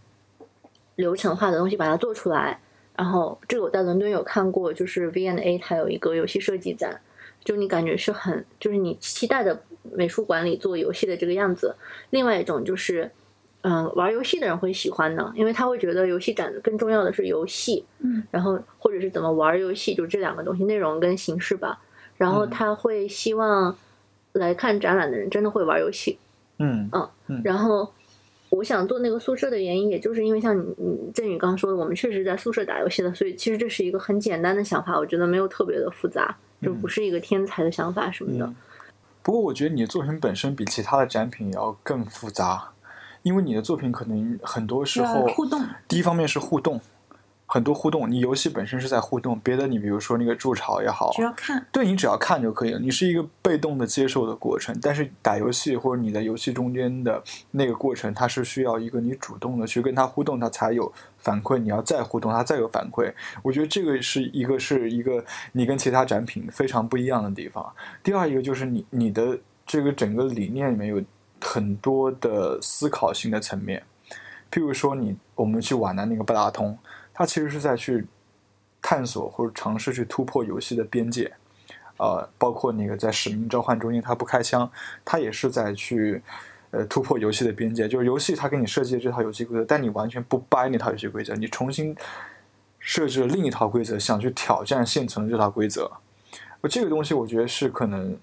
[0.97, 2.61] 流程化的东西把它做出来。
[2.95, 7.01] 然后这个我在伦敦有看过，就是 V&A 它有一个游戏设计展，
[7.45, 11.77] 就你感觉是很，就是你期待的美术馆里做游戏的这个样子。
[12.11, 13.11] 另外一种就是。
[13.67, 21.81] 嗯，玩游戏的人会喜欢的，因为他会觉得游戏展更重要的是游戏，嗯，然后或者是怎么玩游戏，就这两个东西，内容跟形式吧。
[22.19, 23.75] 然后嗯他会希望
[24.35, 26.19] 来看展览的人真的会玩游戏，
[26.59, 27.91] 嗯嗯然后
[28.55, 38.47] 我想做那个宿舍的原因，也就是因为像你你振宇刚说的，我们确实在宿舍打游戏的，所以其实这是一个很简单的想法，我觉得没有特别的复杂，就不是一个天才的想法什么的。
[38.47, 38.55] 嗯。
[39.23, 42.71] 不过我觉得你的作品本身比其他的展品也要更复杂，
[43.23, 46.81] 因为你的作品可能很多时候互动，第一方面是互动，
[47.55, 48.11] 很多互动。
[48.11, 54.77] 你游戏本身是在互动，别的你比如说那个筑巢也好，只要看，对你只要看就可以了，你是一个被动的接受的过程。
[54.83, 63.13] 但是打游戏或者你在游戏中间的那个过程，它是需要一个你主动的去跟它互动，它才有反馈，你要再互动，它再有反馈。
[63.45, 67.73] 我觉得这个是一个是一个你跟其他展品非常不一样的地方。
[68.03, 71.01] 第二一个就是你你的这个整个理念里面有
[71.41, 73.81] 很多的思考性的层面，
[74.51, 76.77] 譬如说你我们去皖南那个八达通，
[77.15, 78.05] 它其实是在去
[78.83, 81.33] 探索或者尝试去突破游戏的边界。
[81.97, 84.69] 呃，包括那个在使命召唤中间，它不开枪，
[85.05, 86.21] 它也是在去
[86.73, 87.87] 呃突破游戏的边界。
[87.87, 91.97] 就是游戏它给你设计的这套游戏规则，但你完全不掰那套游戏规则，你重新
[92.81, 95.89] 设置了另一套规则，想去挑战现存的这套规则。
[96.61, 98.19] 我这个东西，我觉得是可能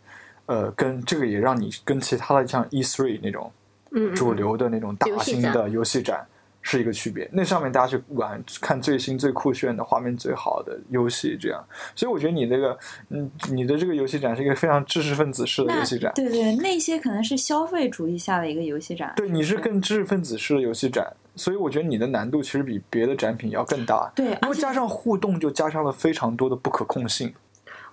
[0.47, 3.49] 呃，跟这个也让你跟其他的像 E three 那种
[3.91, 6.27] 嗯，主流的那种大型的游戏展
[6.61, 7.29] 是一个区别。
[7.31, 11.63] 那上面大家去玩，看最新、最酷炫的画面、最好的游戏，这样。
[11.95, 12.77] 所以我觉得你这个，
[13.09, 16.11] 嗯，你的这个游戏展是一个非常知识分子式的游戏展。
[16.15, 19.13] 对对，那些可能是消费主义下的一个游戏展。
[19.15, 24.11] 对，你是更知识分子式的游戏展，所以我觉得你的难度其实比别的展品要更大。
[24.15, 27.33] 对，因而且为加上互动，就加上了非常多的不可控性。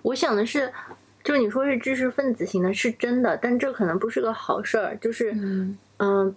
[0.01, 0.71] 我想的是，
[1.23, 4.95] 就是你说是知识分子型的，是真的，但这可能不是个好事儿。
[4.97, 6.35] 就是，嗯嗯，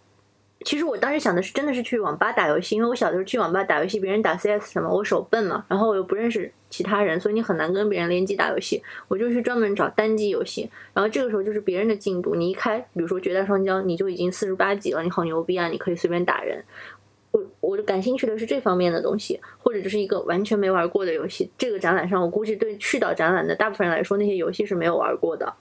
[0.64, 8.82] 其实我当时想的是，真的是去网吧打游戏，因为我小的时候去网吧打游戏，别人打 CS 什么，我手笨嘛，然后我又不认识其他人，所以你很难跟别人联机打游戏。
[9.08, 16.64] 我就去专门找单机游戏，然后这个时候就是别人的进度，你一开，比如说绝代双骄，你就已经四十八级了，你好牛逼啊，你可以随便打人。
[17.32, 21.50] 我我就感兴趣的是这方面的东西，或者就是一个完全没玩过的游戏。
[21.56, 25.52] 这个展览上，我估计对去到展览的大部分人来说，那些游戏是没有玩过的。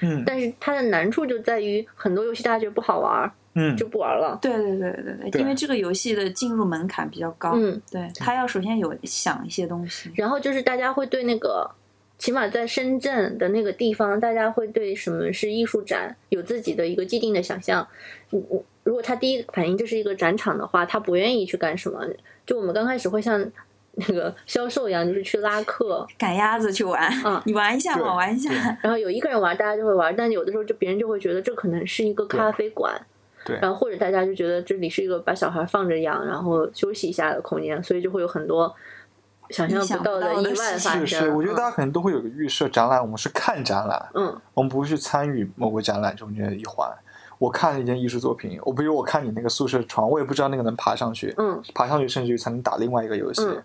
[0.00, 4.38] 嗯但是它的难处就在于很多游戏大家觉得不好玩，嗯就不玩了。
[4.40, 11.70] 对对对对对，因为这个游戏的进入门槛比较高，嗯，对，他要首先有想一些东西，然后就是大家会对那个，
[12.18, 17.86] 起码在深圳的那个地方，大家会对什么是艺术展有自己的一个既定的想象。
[18.30, 22.04] 嗯嗯如果他第一反应这是一个展场的话，他不愿意去干什么。
[22.44, 23.38] 就我们刚开始会像
[23.94, 28.50] 那个销售一样，就是去拉客， 赶鸭子去玩， 嗯你玩一下对嘛，玩一下，
[28.82, 33.00] 然后有一个人玩，大家就会玩，但有的时候就别人就会觉得这可能是一个咖啡馆。
[33.44, 38.74] 对然后或者大家就觉得这里是一个把小孩放着养，然后休息一下的空间，所以就会有很多
[39.50, 41.06] 想象不到的意外发生。
[41.06, 46.88] 是是，我觉得大家可能都会有个预设，展览我们是看展览，嗯我们不会去参与某个展览中间的一环。
[47.38, 53.42] 我看了一件艺术作品，我比如我看你那个宿舍床，我也不知道那个能爬上去，嗯爬上去甚至于才能打另外一个游戏。
[53.44, 53.62] 嗯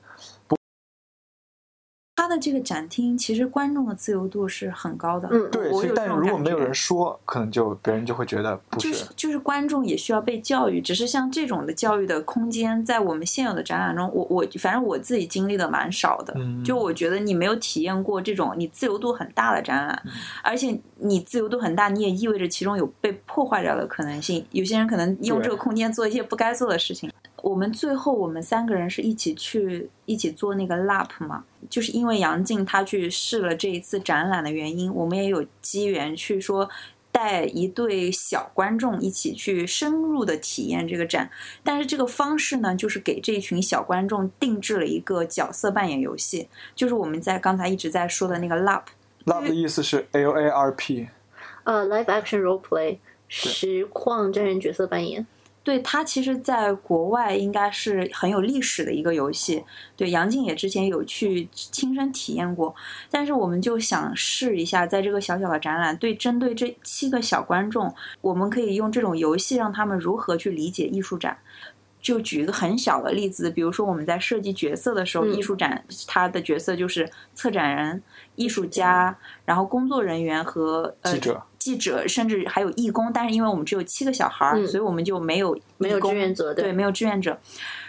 [2.28, 16.34] 他的这个展厅其实观众的自由度是很高的，嗯对，我有这其实但种如果没有人说，可能就别人就会觉得不就是就是观众也需要被教育，只是像这种的教育的空间，在我们现有的展览中，我我反正我自己经历的蛮少的。
[16.36, 20.12] 嗯就我觉得你没有体验过这种你自由度很大的展览，嗯
[20.44, 24.46] 而且你自由度很大，你也意味着其中有被破坏掉的可能性。
[24.52, 27.10] 有些人可能用这个空间做一些不该做的事情。
[27.48, 36.70] 我们最后我们三个人是一起去一起做那个 lap 嘛，就是因为杨静她去试了这一次展览的原因，我们也有机缘去说
[37.10, 41.30] 带一对小观众一起去深入的体验这个展。
[41.64, 48.84] 但是这个方式呢，就是给这群小观众定制了一个角色扮演游戏，就是我们在刚才一直在说的那个 lap。
[49.26, 51.08] LARP 的意思是 L A R P，
[51.64, 52.98] 呃，live action role play
[53.30, 55.26] 实况真人角色扮演。
[55.68, 59.62] 对它其实在国外应该是很有历史的一个游戏。
[59.98, 62.74] 对，杨静也之前有去亲身体验过，
[63.12, 71.38] 但是我们就想试一下，在这个小小的展览，对针对这七个小观众，我们可以用这种游戏让他们如何去理解艺术展。
[72.00, 78.02] 就举一个很小的例子，比如说我们在设计角色的时候，嗯艺术展它的角色就是策展人、
[78.38, 83.12] 艺术家，然后工作人员和呃记者记者，甚至还有义工。
[83.14, 87.38] 但是因为我们只有七个小孩儿，嗯所以我们就没有没有志愿者对对，没有志愿者。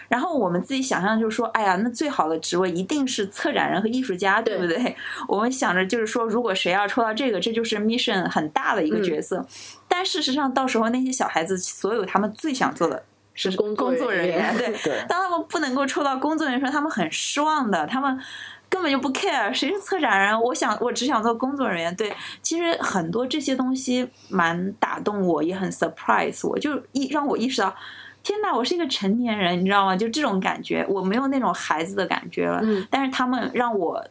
[0.09, 4.95] 然后我们自己想象就是说，哎呀，那最好的职位一定是策展人和艺术家，对不对？
[5.29, 9.45] 我们想着就是说，如果谁要抽到这个，这就是 mission 很大的一个嗯角色。
[9.87, 13.03] 但事实上，到时候那些小孩子，所有他们最想做的
[13.35, 18.19] 是工作人人员对，对当他们不能够抽到工作人员他们很失望的，他们
[18.69, 21.95] 根本就不 care 谁是策展人，我想我只想做工作人员。
[21.95, 27.75] 对，其实很多这些东西蛮打动我，也很 surprise 我，就意让我意识到。
[28.21, 29.95] 天呐，我是一个成年人，你知道吗？
[29.95, 32.59] 就这种感觉，我没有那种孩子的感觉了。
[32.61, 34.05] 嗯但是他们让我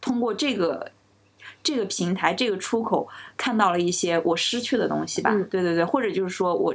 [0.00, 0.92] 通过这个
[1.62, 5.30] 这个平台、这个出口，看到了一些我失去的东西吧。
[5.32, 6.74] 嗯对对对，或者就是说我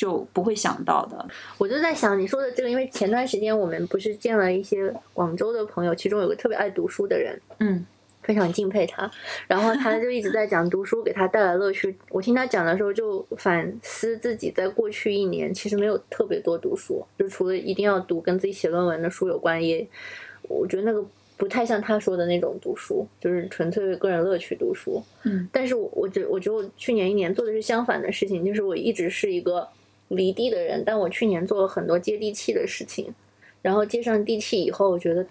[0.00, 1.28] 就不会想到的。
[1.58, 7.84] 我就在想你说的这个，因为前段时间我们不是见了一些广州的朋友，其中有个特别爱读书的人，嗯
[8.22, 9.10] 非常敬佩他。
[9.46, 11.94] 然后他就一直在讲读书给他带来乐趣。
[12.08, 19.86] 我听他讲的时候，就反思自己在过去一年其实没有特别多读书，就除了一定要读跟自己写论文的书有关，也
[20.48, 21.04] 我觉得那个
[21.36, 25.02] 不太像他说的那种读书，就是纯粹为个人乐趣读书。
[25.24, 29.68] 嗯，但是我我觉我觉得我去年一年做的是相反的事情，就是我一直是一个
[30.10, 33.12] 离地的人，但我去年做了很多接地气的事情，
[33.62, 35.26] 然后接上地气以后，我觉得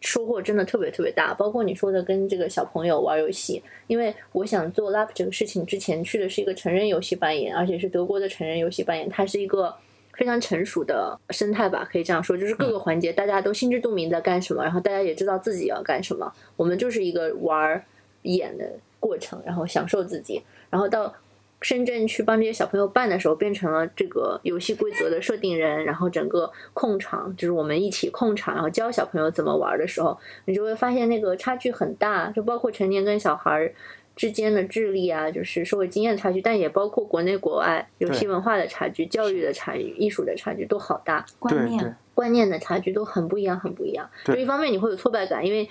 [0.00, 1.34] 收获真的特别特别大。
[1.34, 9.74] 包括你说的跟这个小朋友玩游戏，因为我想做 Lab 这个事情之前去的是一个成人游戏扮演，而且是德国的成人游戏扮演，它是一个。
[10.18, 16.32] 非常成熟的生态吧，可以这样说，就是各个环节大家都心知肚明在干什么，然后大家也知道自己要干什么。
[16.56, 17.84] 我们就是一个玩儿
[18.22, 18.66] 演的
[18.98, 20.42] 过程，然后享受自己。
[20.70, 21.14] 然后到
[21.60, 33.74] 深圳去帮这些小朋友办的时候，变成了这个游戏规则的设定人，然后整个控场就是我们一起控场，然后教小朋友怎么玩的时候，你就会发现那个差距很大，就包括成年跟小孩儿。
[34.14, 44.08] 之间的智力啊，就是社会经验差距，但也包括国内国外游戏文化的差距、教育的差距、艺术的差距都好大，观念观念的差距都很不一样，很不一样。
[44.24, 45.68] 就一方面你会有挫败感，因为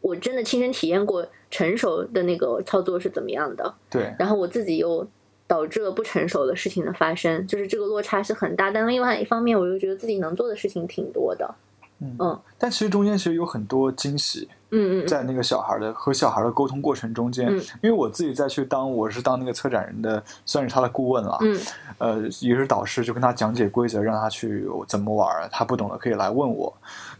[0.00, 4.14] 我真的亲身体验过成熟的那个操作是怎么样的，对。
[4.16, 5.04] 然后我自己又
[5.48, 8.70] 导致了不成熟的事情的发生，就是这个落差是很大。
[8.70, 11.52] 但另外一方面，我又觉得自己能做的事情挺多的，
[11.98, 12.14] 嗯。
[12.20, 14.48] 嗯但其实中间其实有很多惊喜。
[14.70, 21.58] 嗯嗯，在那个小孩的和小孩的沟通过程中间，因为我自己再去当我是当那个策展人的，算是他的顾问了，嗯，
[21.96, 26.70] 呃，也是导师，就跟他讲解规则，让他去怎么玩，他不懂的可以来问我。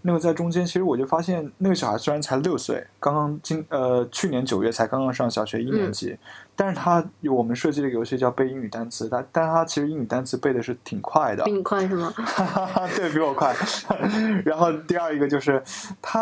[0.03, 6.17] 那么在中间，其实我就发现，那个小孩虽然才六岁，刚刚今呃去年九月才刚刚上小学一年级，
[6.55, 12.13] 但是他有我们设计的一个游戏叫背英语单词，但但他其实英语单词背的是挺快的，比你快是吗？
[12.95, 13.55] 对比我快。
[14.45, 15.63] 然后第二一个就是
[16.01, 16.21] 他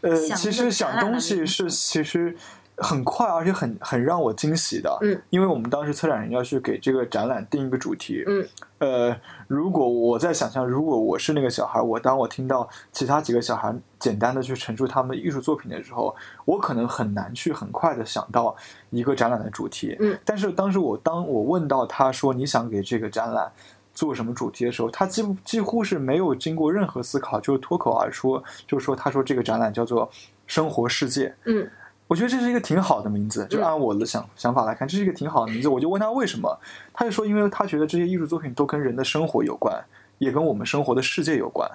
[0.00, 2.36] 呃，其实想东西是其实。
[2.80, 9.16] 很快，而且很很让我惊喜的，嗯，因为我们当时策展人要去给这个展览定一个主题，嗯，呃，
[9.46, 16.16] 如果我在想象，如果我是那个小孩，我当我听到其他几个小孩简单的去陈述他们的艺术作品的时候，
[16.46, 18.56] 我可能很难去很快的想到
[18.88, 23.52] 一个展览的主题，嗯，但是当时我当我问到他说你想给这个展览
[23.92, 30.10] 做什么主题的时候，他几乎几乎是没有经过任何思考就脱口而出，就说他说这个展览叫做
[30.46, 31.68] 生活世界，嗯。
[32.10, 35.68] 我觉得这是一个挺好的名字，就按我的想想法来看，这是一个挺好的名字。
[35.68, 36.58] 我就问他为什么，
[36.92, 39.80] 他就说，因为他觉得这些艺术作品都跟人的生活有关，
[40.18, 41.70] 也跟我们生活的世界有关。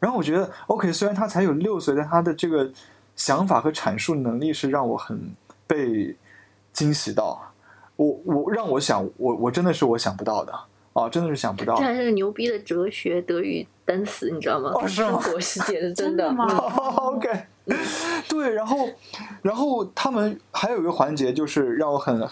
[0.00, 2.68] 然后我觉得，OK，虽然他才有六岁，但他的这个
[3.14, 5.32] 想法和阐述能力是让我很
[5.68, 6.16] 被
[6.72, 7.40] 惊喜到。
[7.94, 10.52] 我我让我想，我我真的是我想不到的
[10.94, 11.76] 啊，真的是想不到。
[11.76, 14.72] 这还是个牛逼的哲学德语单词，你知道吗？
[14.74, 15.12] 哦，是吗？
[15.12, 16.44] 生活世界是 真的吗？
[17.14, 17.30] OK。
[18.28, 18.88] 对，然后，
[19.42, 22.26] 然后他们还有一个环节，就是让我很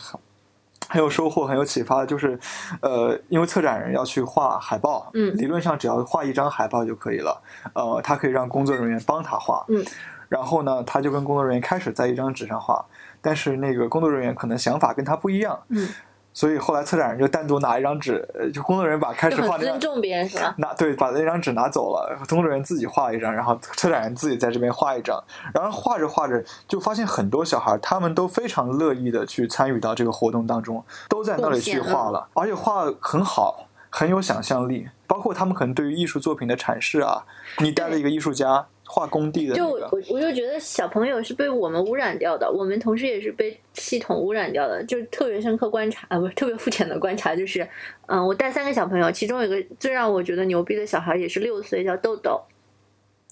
[0.88, 2.38] 很有收获、很有启发的，就是，
[2.80, 7.42] 呃，因为策展人要去画海报，嗯，理论上只要画一张海报就可以了，
[7.74, 9.84] 呃，他可以让工作人员帮他画，嗯，
[10.28, 12.84] 然后呢，他就跟工作人员开始在一张纸上画，
[13.20, 15.88] 但是那个工作人员可能想法跟他不一样，嗯。
[16.34, 20.54] 所以后来策展人就单独拿一张纸，就工作人员把开始画那尊重别人是吧？
[20.58, 25.22] 拿对，把那张纸拿走了，工作人员自己画一张，然后策展人自己在这边画一张，
[25.54, 37.24] 然后画着画着就发现很多小孩他们都非常乐意的去参与到这个活动当中，都在那里去画了，而且画很好，很有想象力，包括他们可能对于艺术作品的阐释啊，
[37.58, 38.66] 你带了一个艺术家。
[38.86, 44.84] 画工地的，就我我就觉得小朋友是被我们污染掉的，我们同时也是被系统污染掉的。
[44.84, 47.66] 就特别深刻观察啊，不是特别肤浅的观察，就是，
[48.06, 52.40] 嗯，我带三个小朋友，其中有个最让我觉得牛逼的小孩也是六岁，叫豆豆。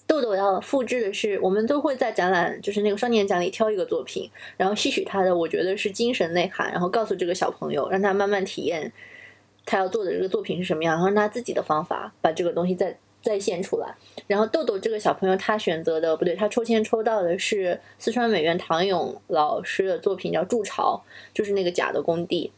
[0.06, 8.90] 豆豆要复制的是，我们都会在展览，就是那个双年展里挑一个作品，然后吸取他的，我觉得是精神内涵，然后告诉这个小朋友，让他慢慢体验
[9.66, 12.96] 他要做的这个作品是什么样，然后让他自己的方法把这个东西再。
[13.22, 13.94] 再现出来，
[14.26, 21.00] 然后豆豆这个小朋友他选择的不对，他抽签抽到的是四川美院唐勇老师的作品，叫《筑巢》，
[21.32, 22.50] 就是那个假的工地。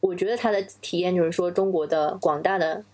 [0.00, 2.84] 我觉得他的体验就是说，中国的广大的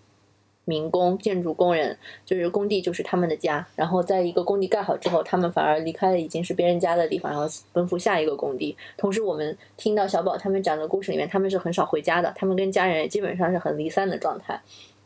[0.67, 1.97] 民工、建筑工人，
[2.27, 3.67] 就是工地就是他们的家。
[3.75, 8.77] 然后在一个工地盖好之后，他们反而离开了已经是别人家的地方，然后奔赴下一个工地。
[8.99, 14.61] 同时，我们听到小宝他们讲的故事里面，他们是很少回家的，他们跟家人基本上是很离散的状态，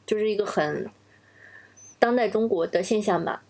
[0.05, 0.91] 就是一个很。
[2.05, 3.43] 当代中国的现象吧，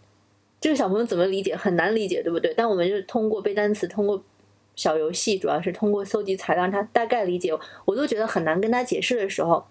[0.60, 2.54] 这个小朋友怎么理解很难理解，对不对？
[2.56, 4.22] 但我们就通过背单词，通过
[4.76, 7.52] 小游戏，主要是通过搜集材料，让他大概理解。
[7.84, 9.64] 我都觉得很难跟他解释的时候，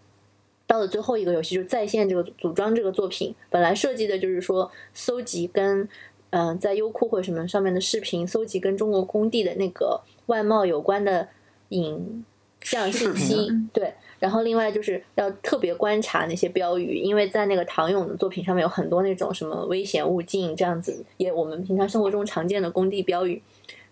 [0.68, 5.88] 到了最后一个游戏，就在线这个组装这个作品，本来设计的就是说搜集跟
[6.32, 11.30] 嗯、在优酷或者什么上面的视频，搜集跟中国工地的那个外贸有关的
[11.70, 12.26] 影
[12.60, 13.94] 像信息，对。
[14.24, 23.42] 然后另外就是要特别观察那些标语，因为在那个唐勇的作品上面有很多那种什么危险勿近这样子，也我们平常生活中常见的工地标语。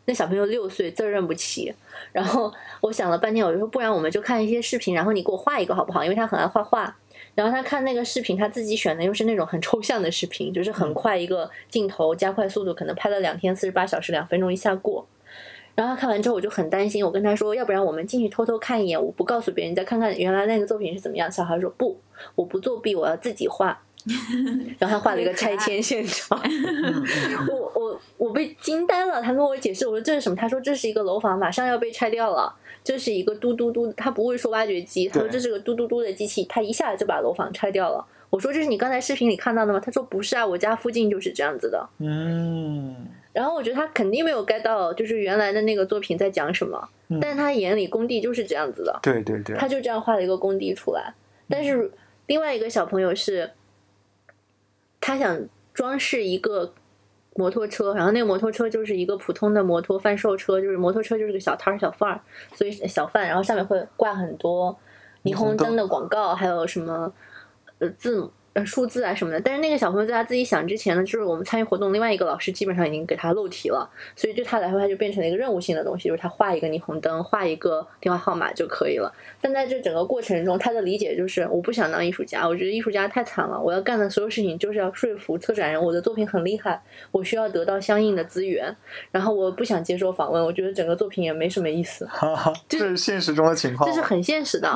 [0.06, 1.74] 那小朋友六岁字儿认不齐，
[2.14, 6.02] 然后我想了半天，我就说不然我们就看一些视频，然后你给我画一个好不好？
[6.02, 6.96] 因为他很爱画画。
[7.36, 15.06] 然后他看那个视频，他自己选的又是那种很抽象的视频，就是很快一个镜头加快速度，可能拍了两天四十八小时，两分钟一下过。
[15.82, 21.32] 然后他看完之后，我就很担心，我跟他说，要不然我们进去偷偷看一眼，我不告诉别人，再看看原来那个作品是怎么样。
[21.32, 22.00] 小孩说不，
[22.36, 23.82] 我不作弊，我要自己画。
[24.78, 26.40] 然后他画了一个拆迁现场，
[27.50, 29.20] 我我我被惊呆了。
[29.20, 30.36] 他跟我解释，我说这是什么？
[30.36, 32.56] 他说这是一个楼房，马上要被拆掉了。
[32.84, 38.06] 这是一个嘟嘟嘟，他不会说挖掘机，他说这是个嘟嘟嘟的机器，他一下就把楼房拆掉了。
[38.30, 39.80] 我说这是你刚才视频里看到的吗？
[39.80, 41.88] 他说不是啊，我家附近就是这样子的。
[42.00, 42.96] 嗯，
[43.34, 51.14] 然后我觉得他肯定没有 get 到，就是原来的那个作品在讲什么，嗯但是他眼里工地就是这样子的，对对对，他就这样画了一个工地出来。
[51.50, 51.90] 但是
[52.28, 53.52] 另外一个小朋友是，
[55.00, 56.74] 他想装饰一个
[57.36, 62.20] 摩托车，然后那个摩托车就是一个普通的摩托贩售车，就是摩托车就是个小摊儿小贩儿，
[62.54, 64.78] 所以小贩，然后上面会挂很多
[65.24, 67.14] 霓虹灯的广告，还有什么
[67.80, 68.32] 呃字母。
[68.54, 79.10] 呃，数字啊什么的，但是那个小朋友在他自己想之前呢，就是我们参与活动，另外一个老师基本上已经给他漏题了，所以对他来说，他就变成了一个任务性的东西，就是他画一个霓虹灯，画一个电话号码就可以了。
[79.40, 86.82] 但在这整个过程中，他的理解就是，我不想当艺术家，我觉得艺术家太惨了，我要干的所有事情就是要说服策展人，我的作品很厉害，
[87.12, 88.76] 我需要得到相应的资源，
[89.12, 92.06] 然后我不想接受访问，我觉得整个作品也没什么意思。
[92.08, 93.90] 哈哈，这是现实中的情况。
[93.90, 94.68] 这是很现实的。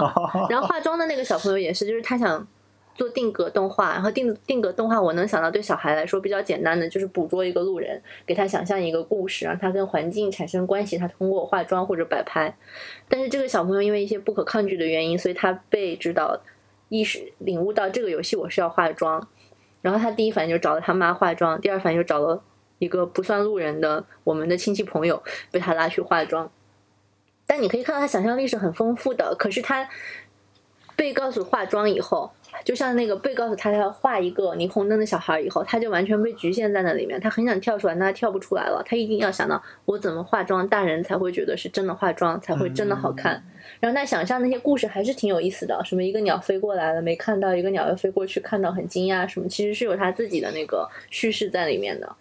[0.50, 2.48] 然后化妆的那个小朋友也是，就是他想
[2.96, 12.56] 做定格动画，然后定定格动画，我能想到对小孩来说比较简单的就是捕捉一个路人，给他想象一个故事，让他跟环境产生关系，他通过化妆或者摆拍。
[13.10, 16.42] 但是这个小朋友因为一些不可抗拒的原因，所以他被指导
[16.88, 19.28] 意识领悟到这个游戏我是要化妆，
[19.82, 22.42] 然后他第一反应就找了他妈化妆，第二反应就找了
[22.80, 25.22] 一个不算路人的我们的亲戚朋友
[25.52, 26.50] 被他拉去化妆。
[27.46, 29.88] 但你可以看到他想象力是很丰富的，可是他
[30.96, 32.32] 被告诉化妆以后，
[32.64, 37.20] 就像那个被告诉他要画一个霓虹灯的小孩以后，他就完全被局限在那里面。
[37.20, 38.82] 他很想跳出来，但他跳不出来了。
[38.86, 43.44] 他一定要想到我怎么化妆，大人才会觉得是真的化妆，才会真的好看。
[43.80, 52.16] 然后他想象那些故事还是挺有意思的，什么一个鸟飞过来了没看到，一个鸟又飞过去看到很惊讶，什么其实是有他自己的那个叙事在里面的。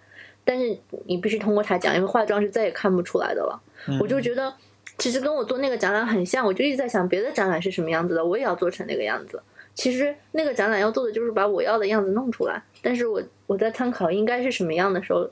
[0.45, 0.77] 但是
[1.07, 3.59] 你必须通过他讲，因为化妆是再也看不出来的了。
[4.01, 4.53] 我就觉得
[4.99, 9.43] 其实跟我做那个展览很像，我就一直在想别的展览是什么样子的，我也要做成那个样子。
[9.75, 15.29] 其实那个展览要做的就是把我要的样子弄出来，但是我我在参考应该是什么样的时候，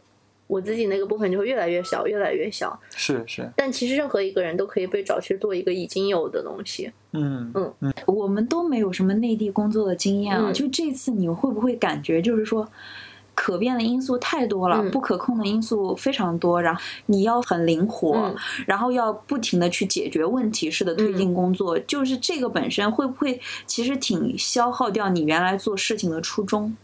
[0.48, 2.78] 我自己那个部分就会越来越小，越来越小。
[2.94, 6.90] 是是，但其实任何一个人都可以被找去做一个已经有的东西。
[7.12, 12.68] 嗯嗯嗯我们都没有什么内地工作的经验啊，嗯就这次你会不会感觉就是说？
[13.42, 14.90] 可变的因素太多了，嗯。
[14.92, 18.36] 不可控的因素非常多，然后你要很灵活，嗯。
[18.68, 26.76] 然后要不停的去解决问题式的推进工作，就是这个本身会不会其实挺消耗掉你原来做事情的初衷？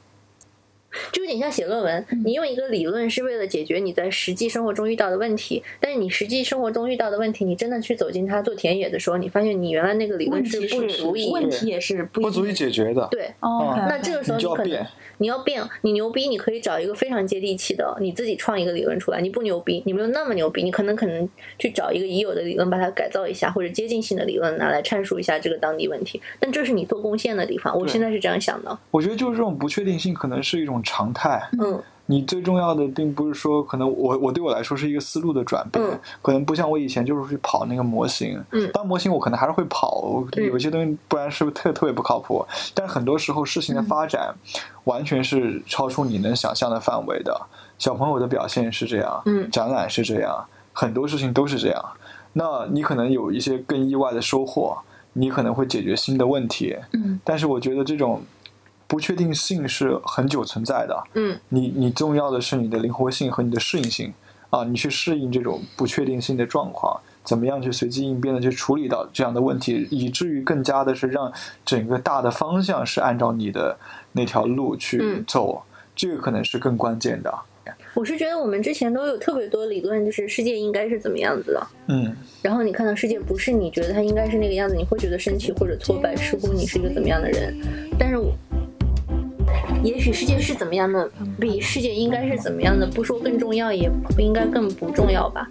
[1.13, 13.09] 就有点像写论文，你用一个理论是为了解决你在实际生活中遇到的问题，但是你实际生活中遇到的问题，你真的去走进它做田野的时候，你发现你原来那个理论是不足以问题也是不不足以解决的。
[13.11, 13.31] 对。
[13.41, 14.87] 哦那这个时候你可能变
[15.21, 19.21] 你要变，你牛逼，你可以找一个非常接地气的，你自己创一个理论出来。
[19.21, 21.29] 你不牛逼，你没有那么牛逼，你可能可能
[21.59, 26.21] 去找一个已有的理论，把它改造一下，或者接近性的理论拿来阐述一下这个当地问题。
[26.39, 28.79] 但这是你做贡献的地方，我现在是这样想的。
[28.93, 31.49] 我觉得就是这种不确定性可能是一种常态。
[31.61, 31.81] 嗯
[32.11, 42.43] 你最重要的并不是说，可能我我对我来说是一个思路的转变，嗯可能不像我以前就是去跑那个模型，嗯当然模型我可能还是会跑，嗯有一些东西不然是不是特特别不靠谱。
[42.73, 44.35] 但很多时候事情的发展
[44.85, 47.39] 完全是超出你能想象的范围的。
[47.79, 51.85] 小朋友的表现是这样，嗯展览是这样，很多事情都是这样。
[52.33, 54.79] 那你可能有一些更意外的收获，
[55.13, 58.23] 你可能会解决新的问题，嗯，但是我觉得这种
[58.89, 61.05] 不确定性是很久存在的。
[61.15, 64.13] 嗯你你重要的是你的灵活性和你的适应性
[64.51, 71.31] 啊，你去适应这种不确定性的状况，怎么样去随机应变的去处理到这样的问题，以至于更加的是让
[71.67, 73.77] 整个大的方向是按照你的
[74.13, 75.63] 那条路去嗯走，
[75.95, 77.33] 这个可能是更关键的。
[77.93, 81.67] 我是觉得我们之前都有特别多理论，就是世界应该是怎么样子的。
[81.89, 87.55] 嗯然后你看到世界不是你觉得它应该是那个样子，你会觉得生气或者挫败，似乎你是一个怎么样的人。
[87.99, 88.33] 但是我
[89.89, 91.11] 也许世界是怎么样的，
[91.41, 95.49] 比世界应该是怎么样的，不说更重要，也不应该更不重要吧。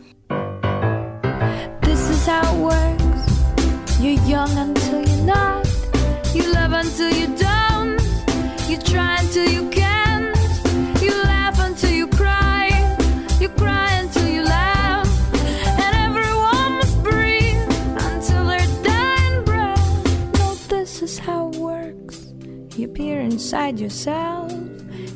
[8.69, 9.86] You try until you can
[23.47, 24.51] inside yourself.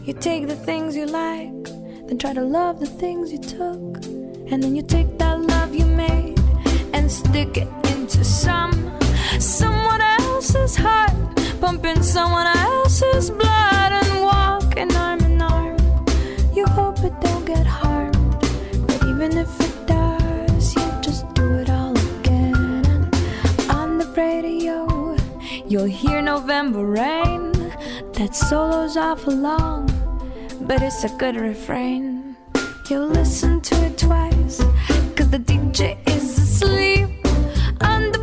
[0.06, 1.66] You take the things you like,
[2.08, 4.06] then try to love the things you took.
[4.50, 6.40] And then you take that love you made
[6.94, 8.72] and stick it into some
[9.38, 11.12] someone else's heart,
[11.60, 15.78] pumping someone else's blood and walking arm in arm.
[16.54, 18.40] You hope it don't get harmed,
[18.88, 22.86] but even if it does, you just do it all again.
[22.86, 25.18] And on the radio,
[25.68, 27.51] you'll hear November rain.
[28.22, 29.88] That solo's awful long,
[30.62, 32.38] but it's a good refrain.
[32.88, 34.60] You'll listen to it twice,
[35.16, 37.10] cause the DJ is asleep
[37.82, 38.21] on the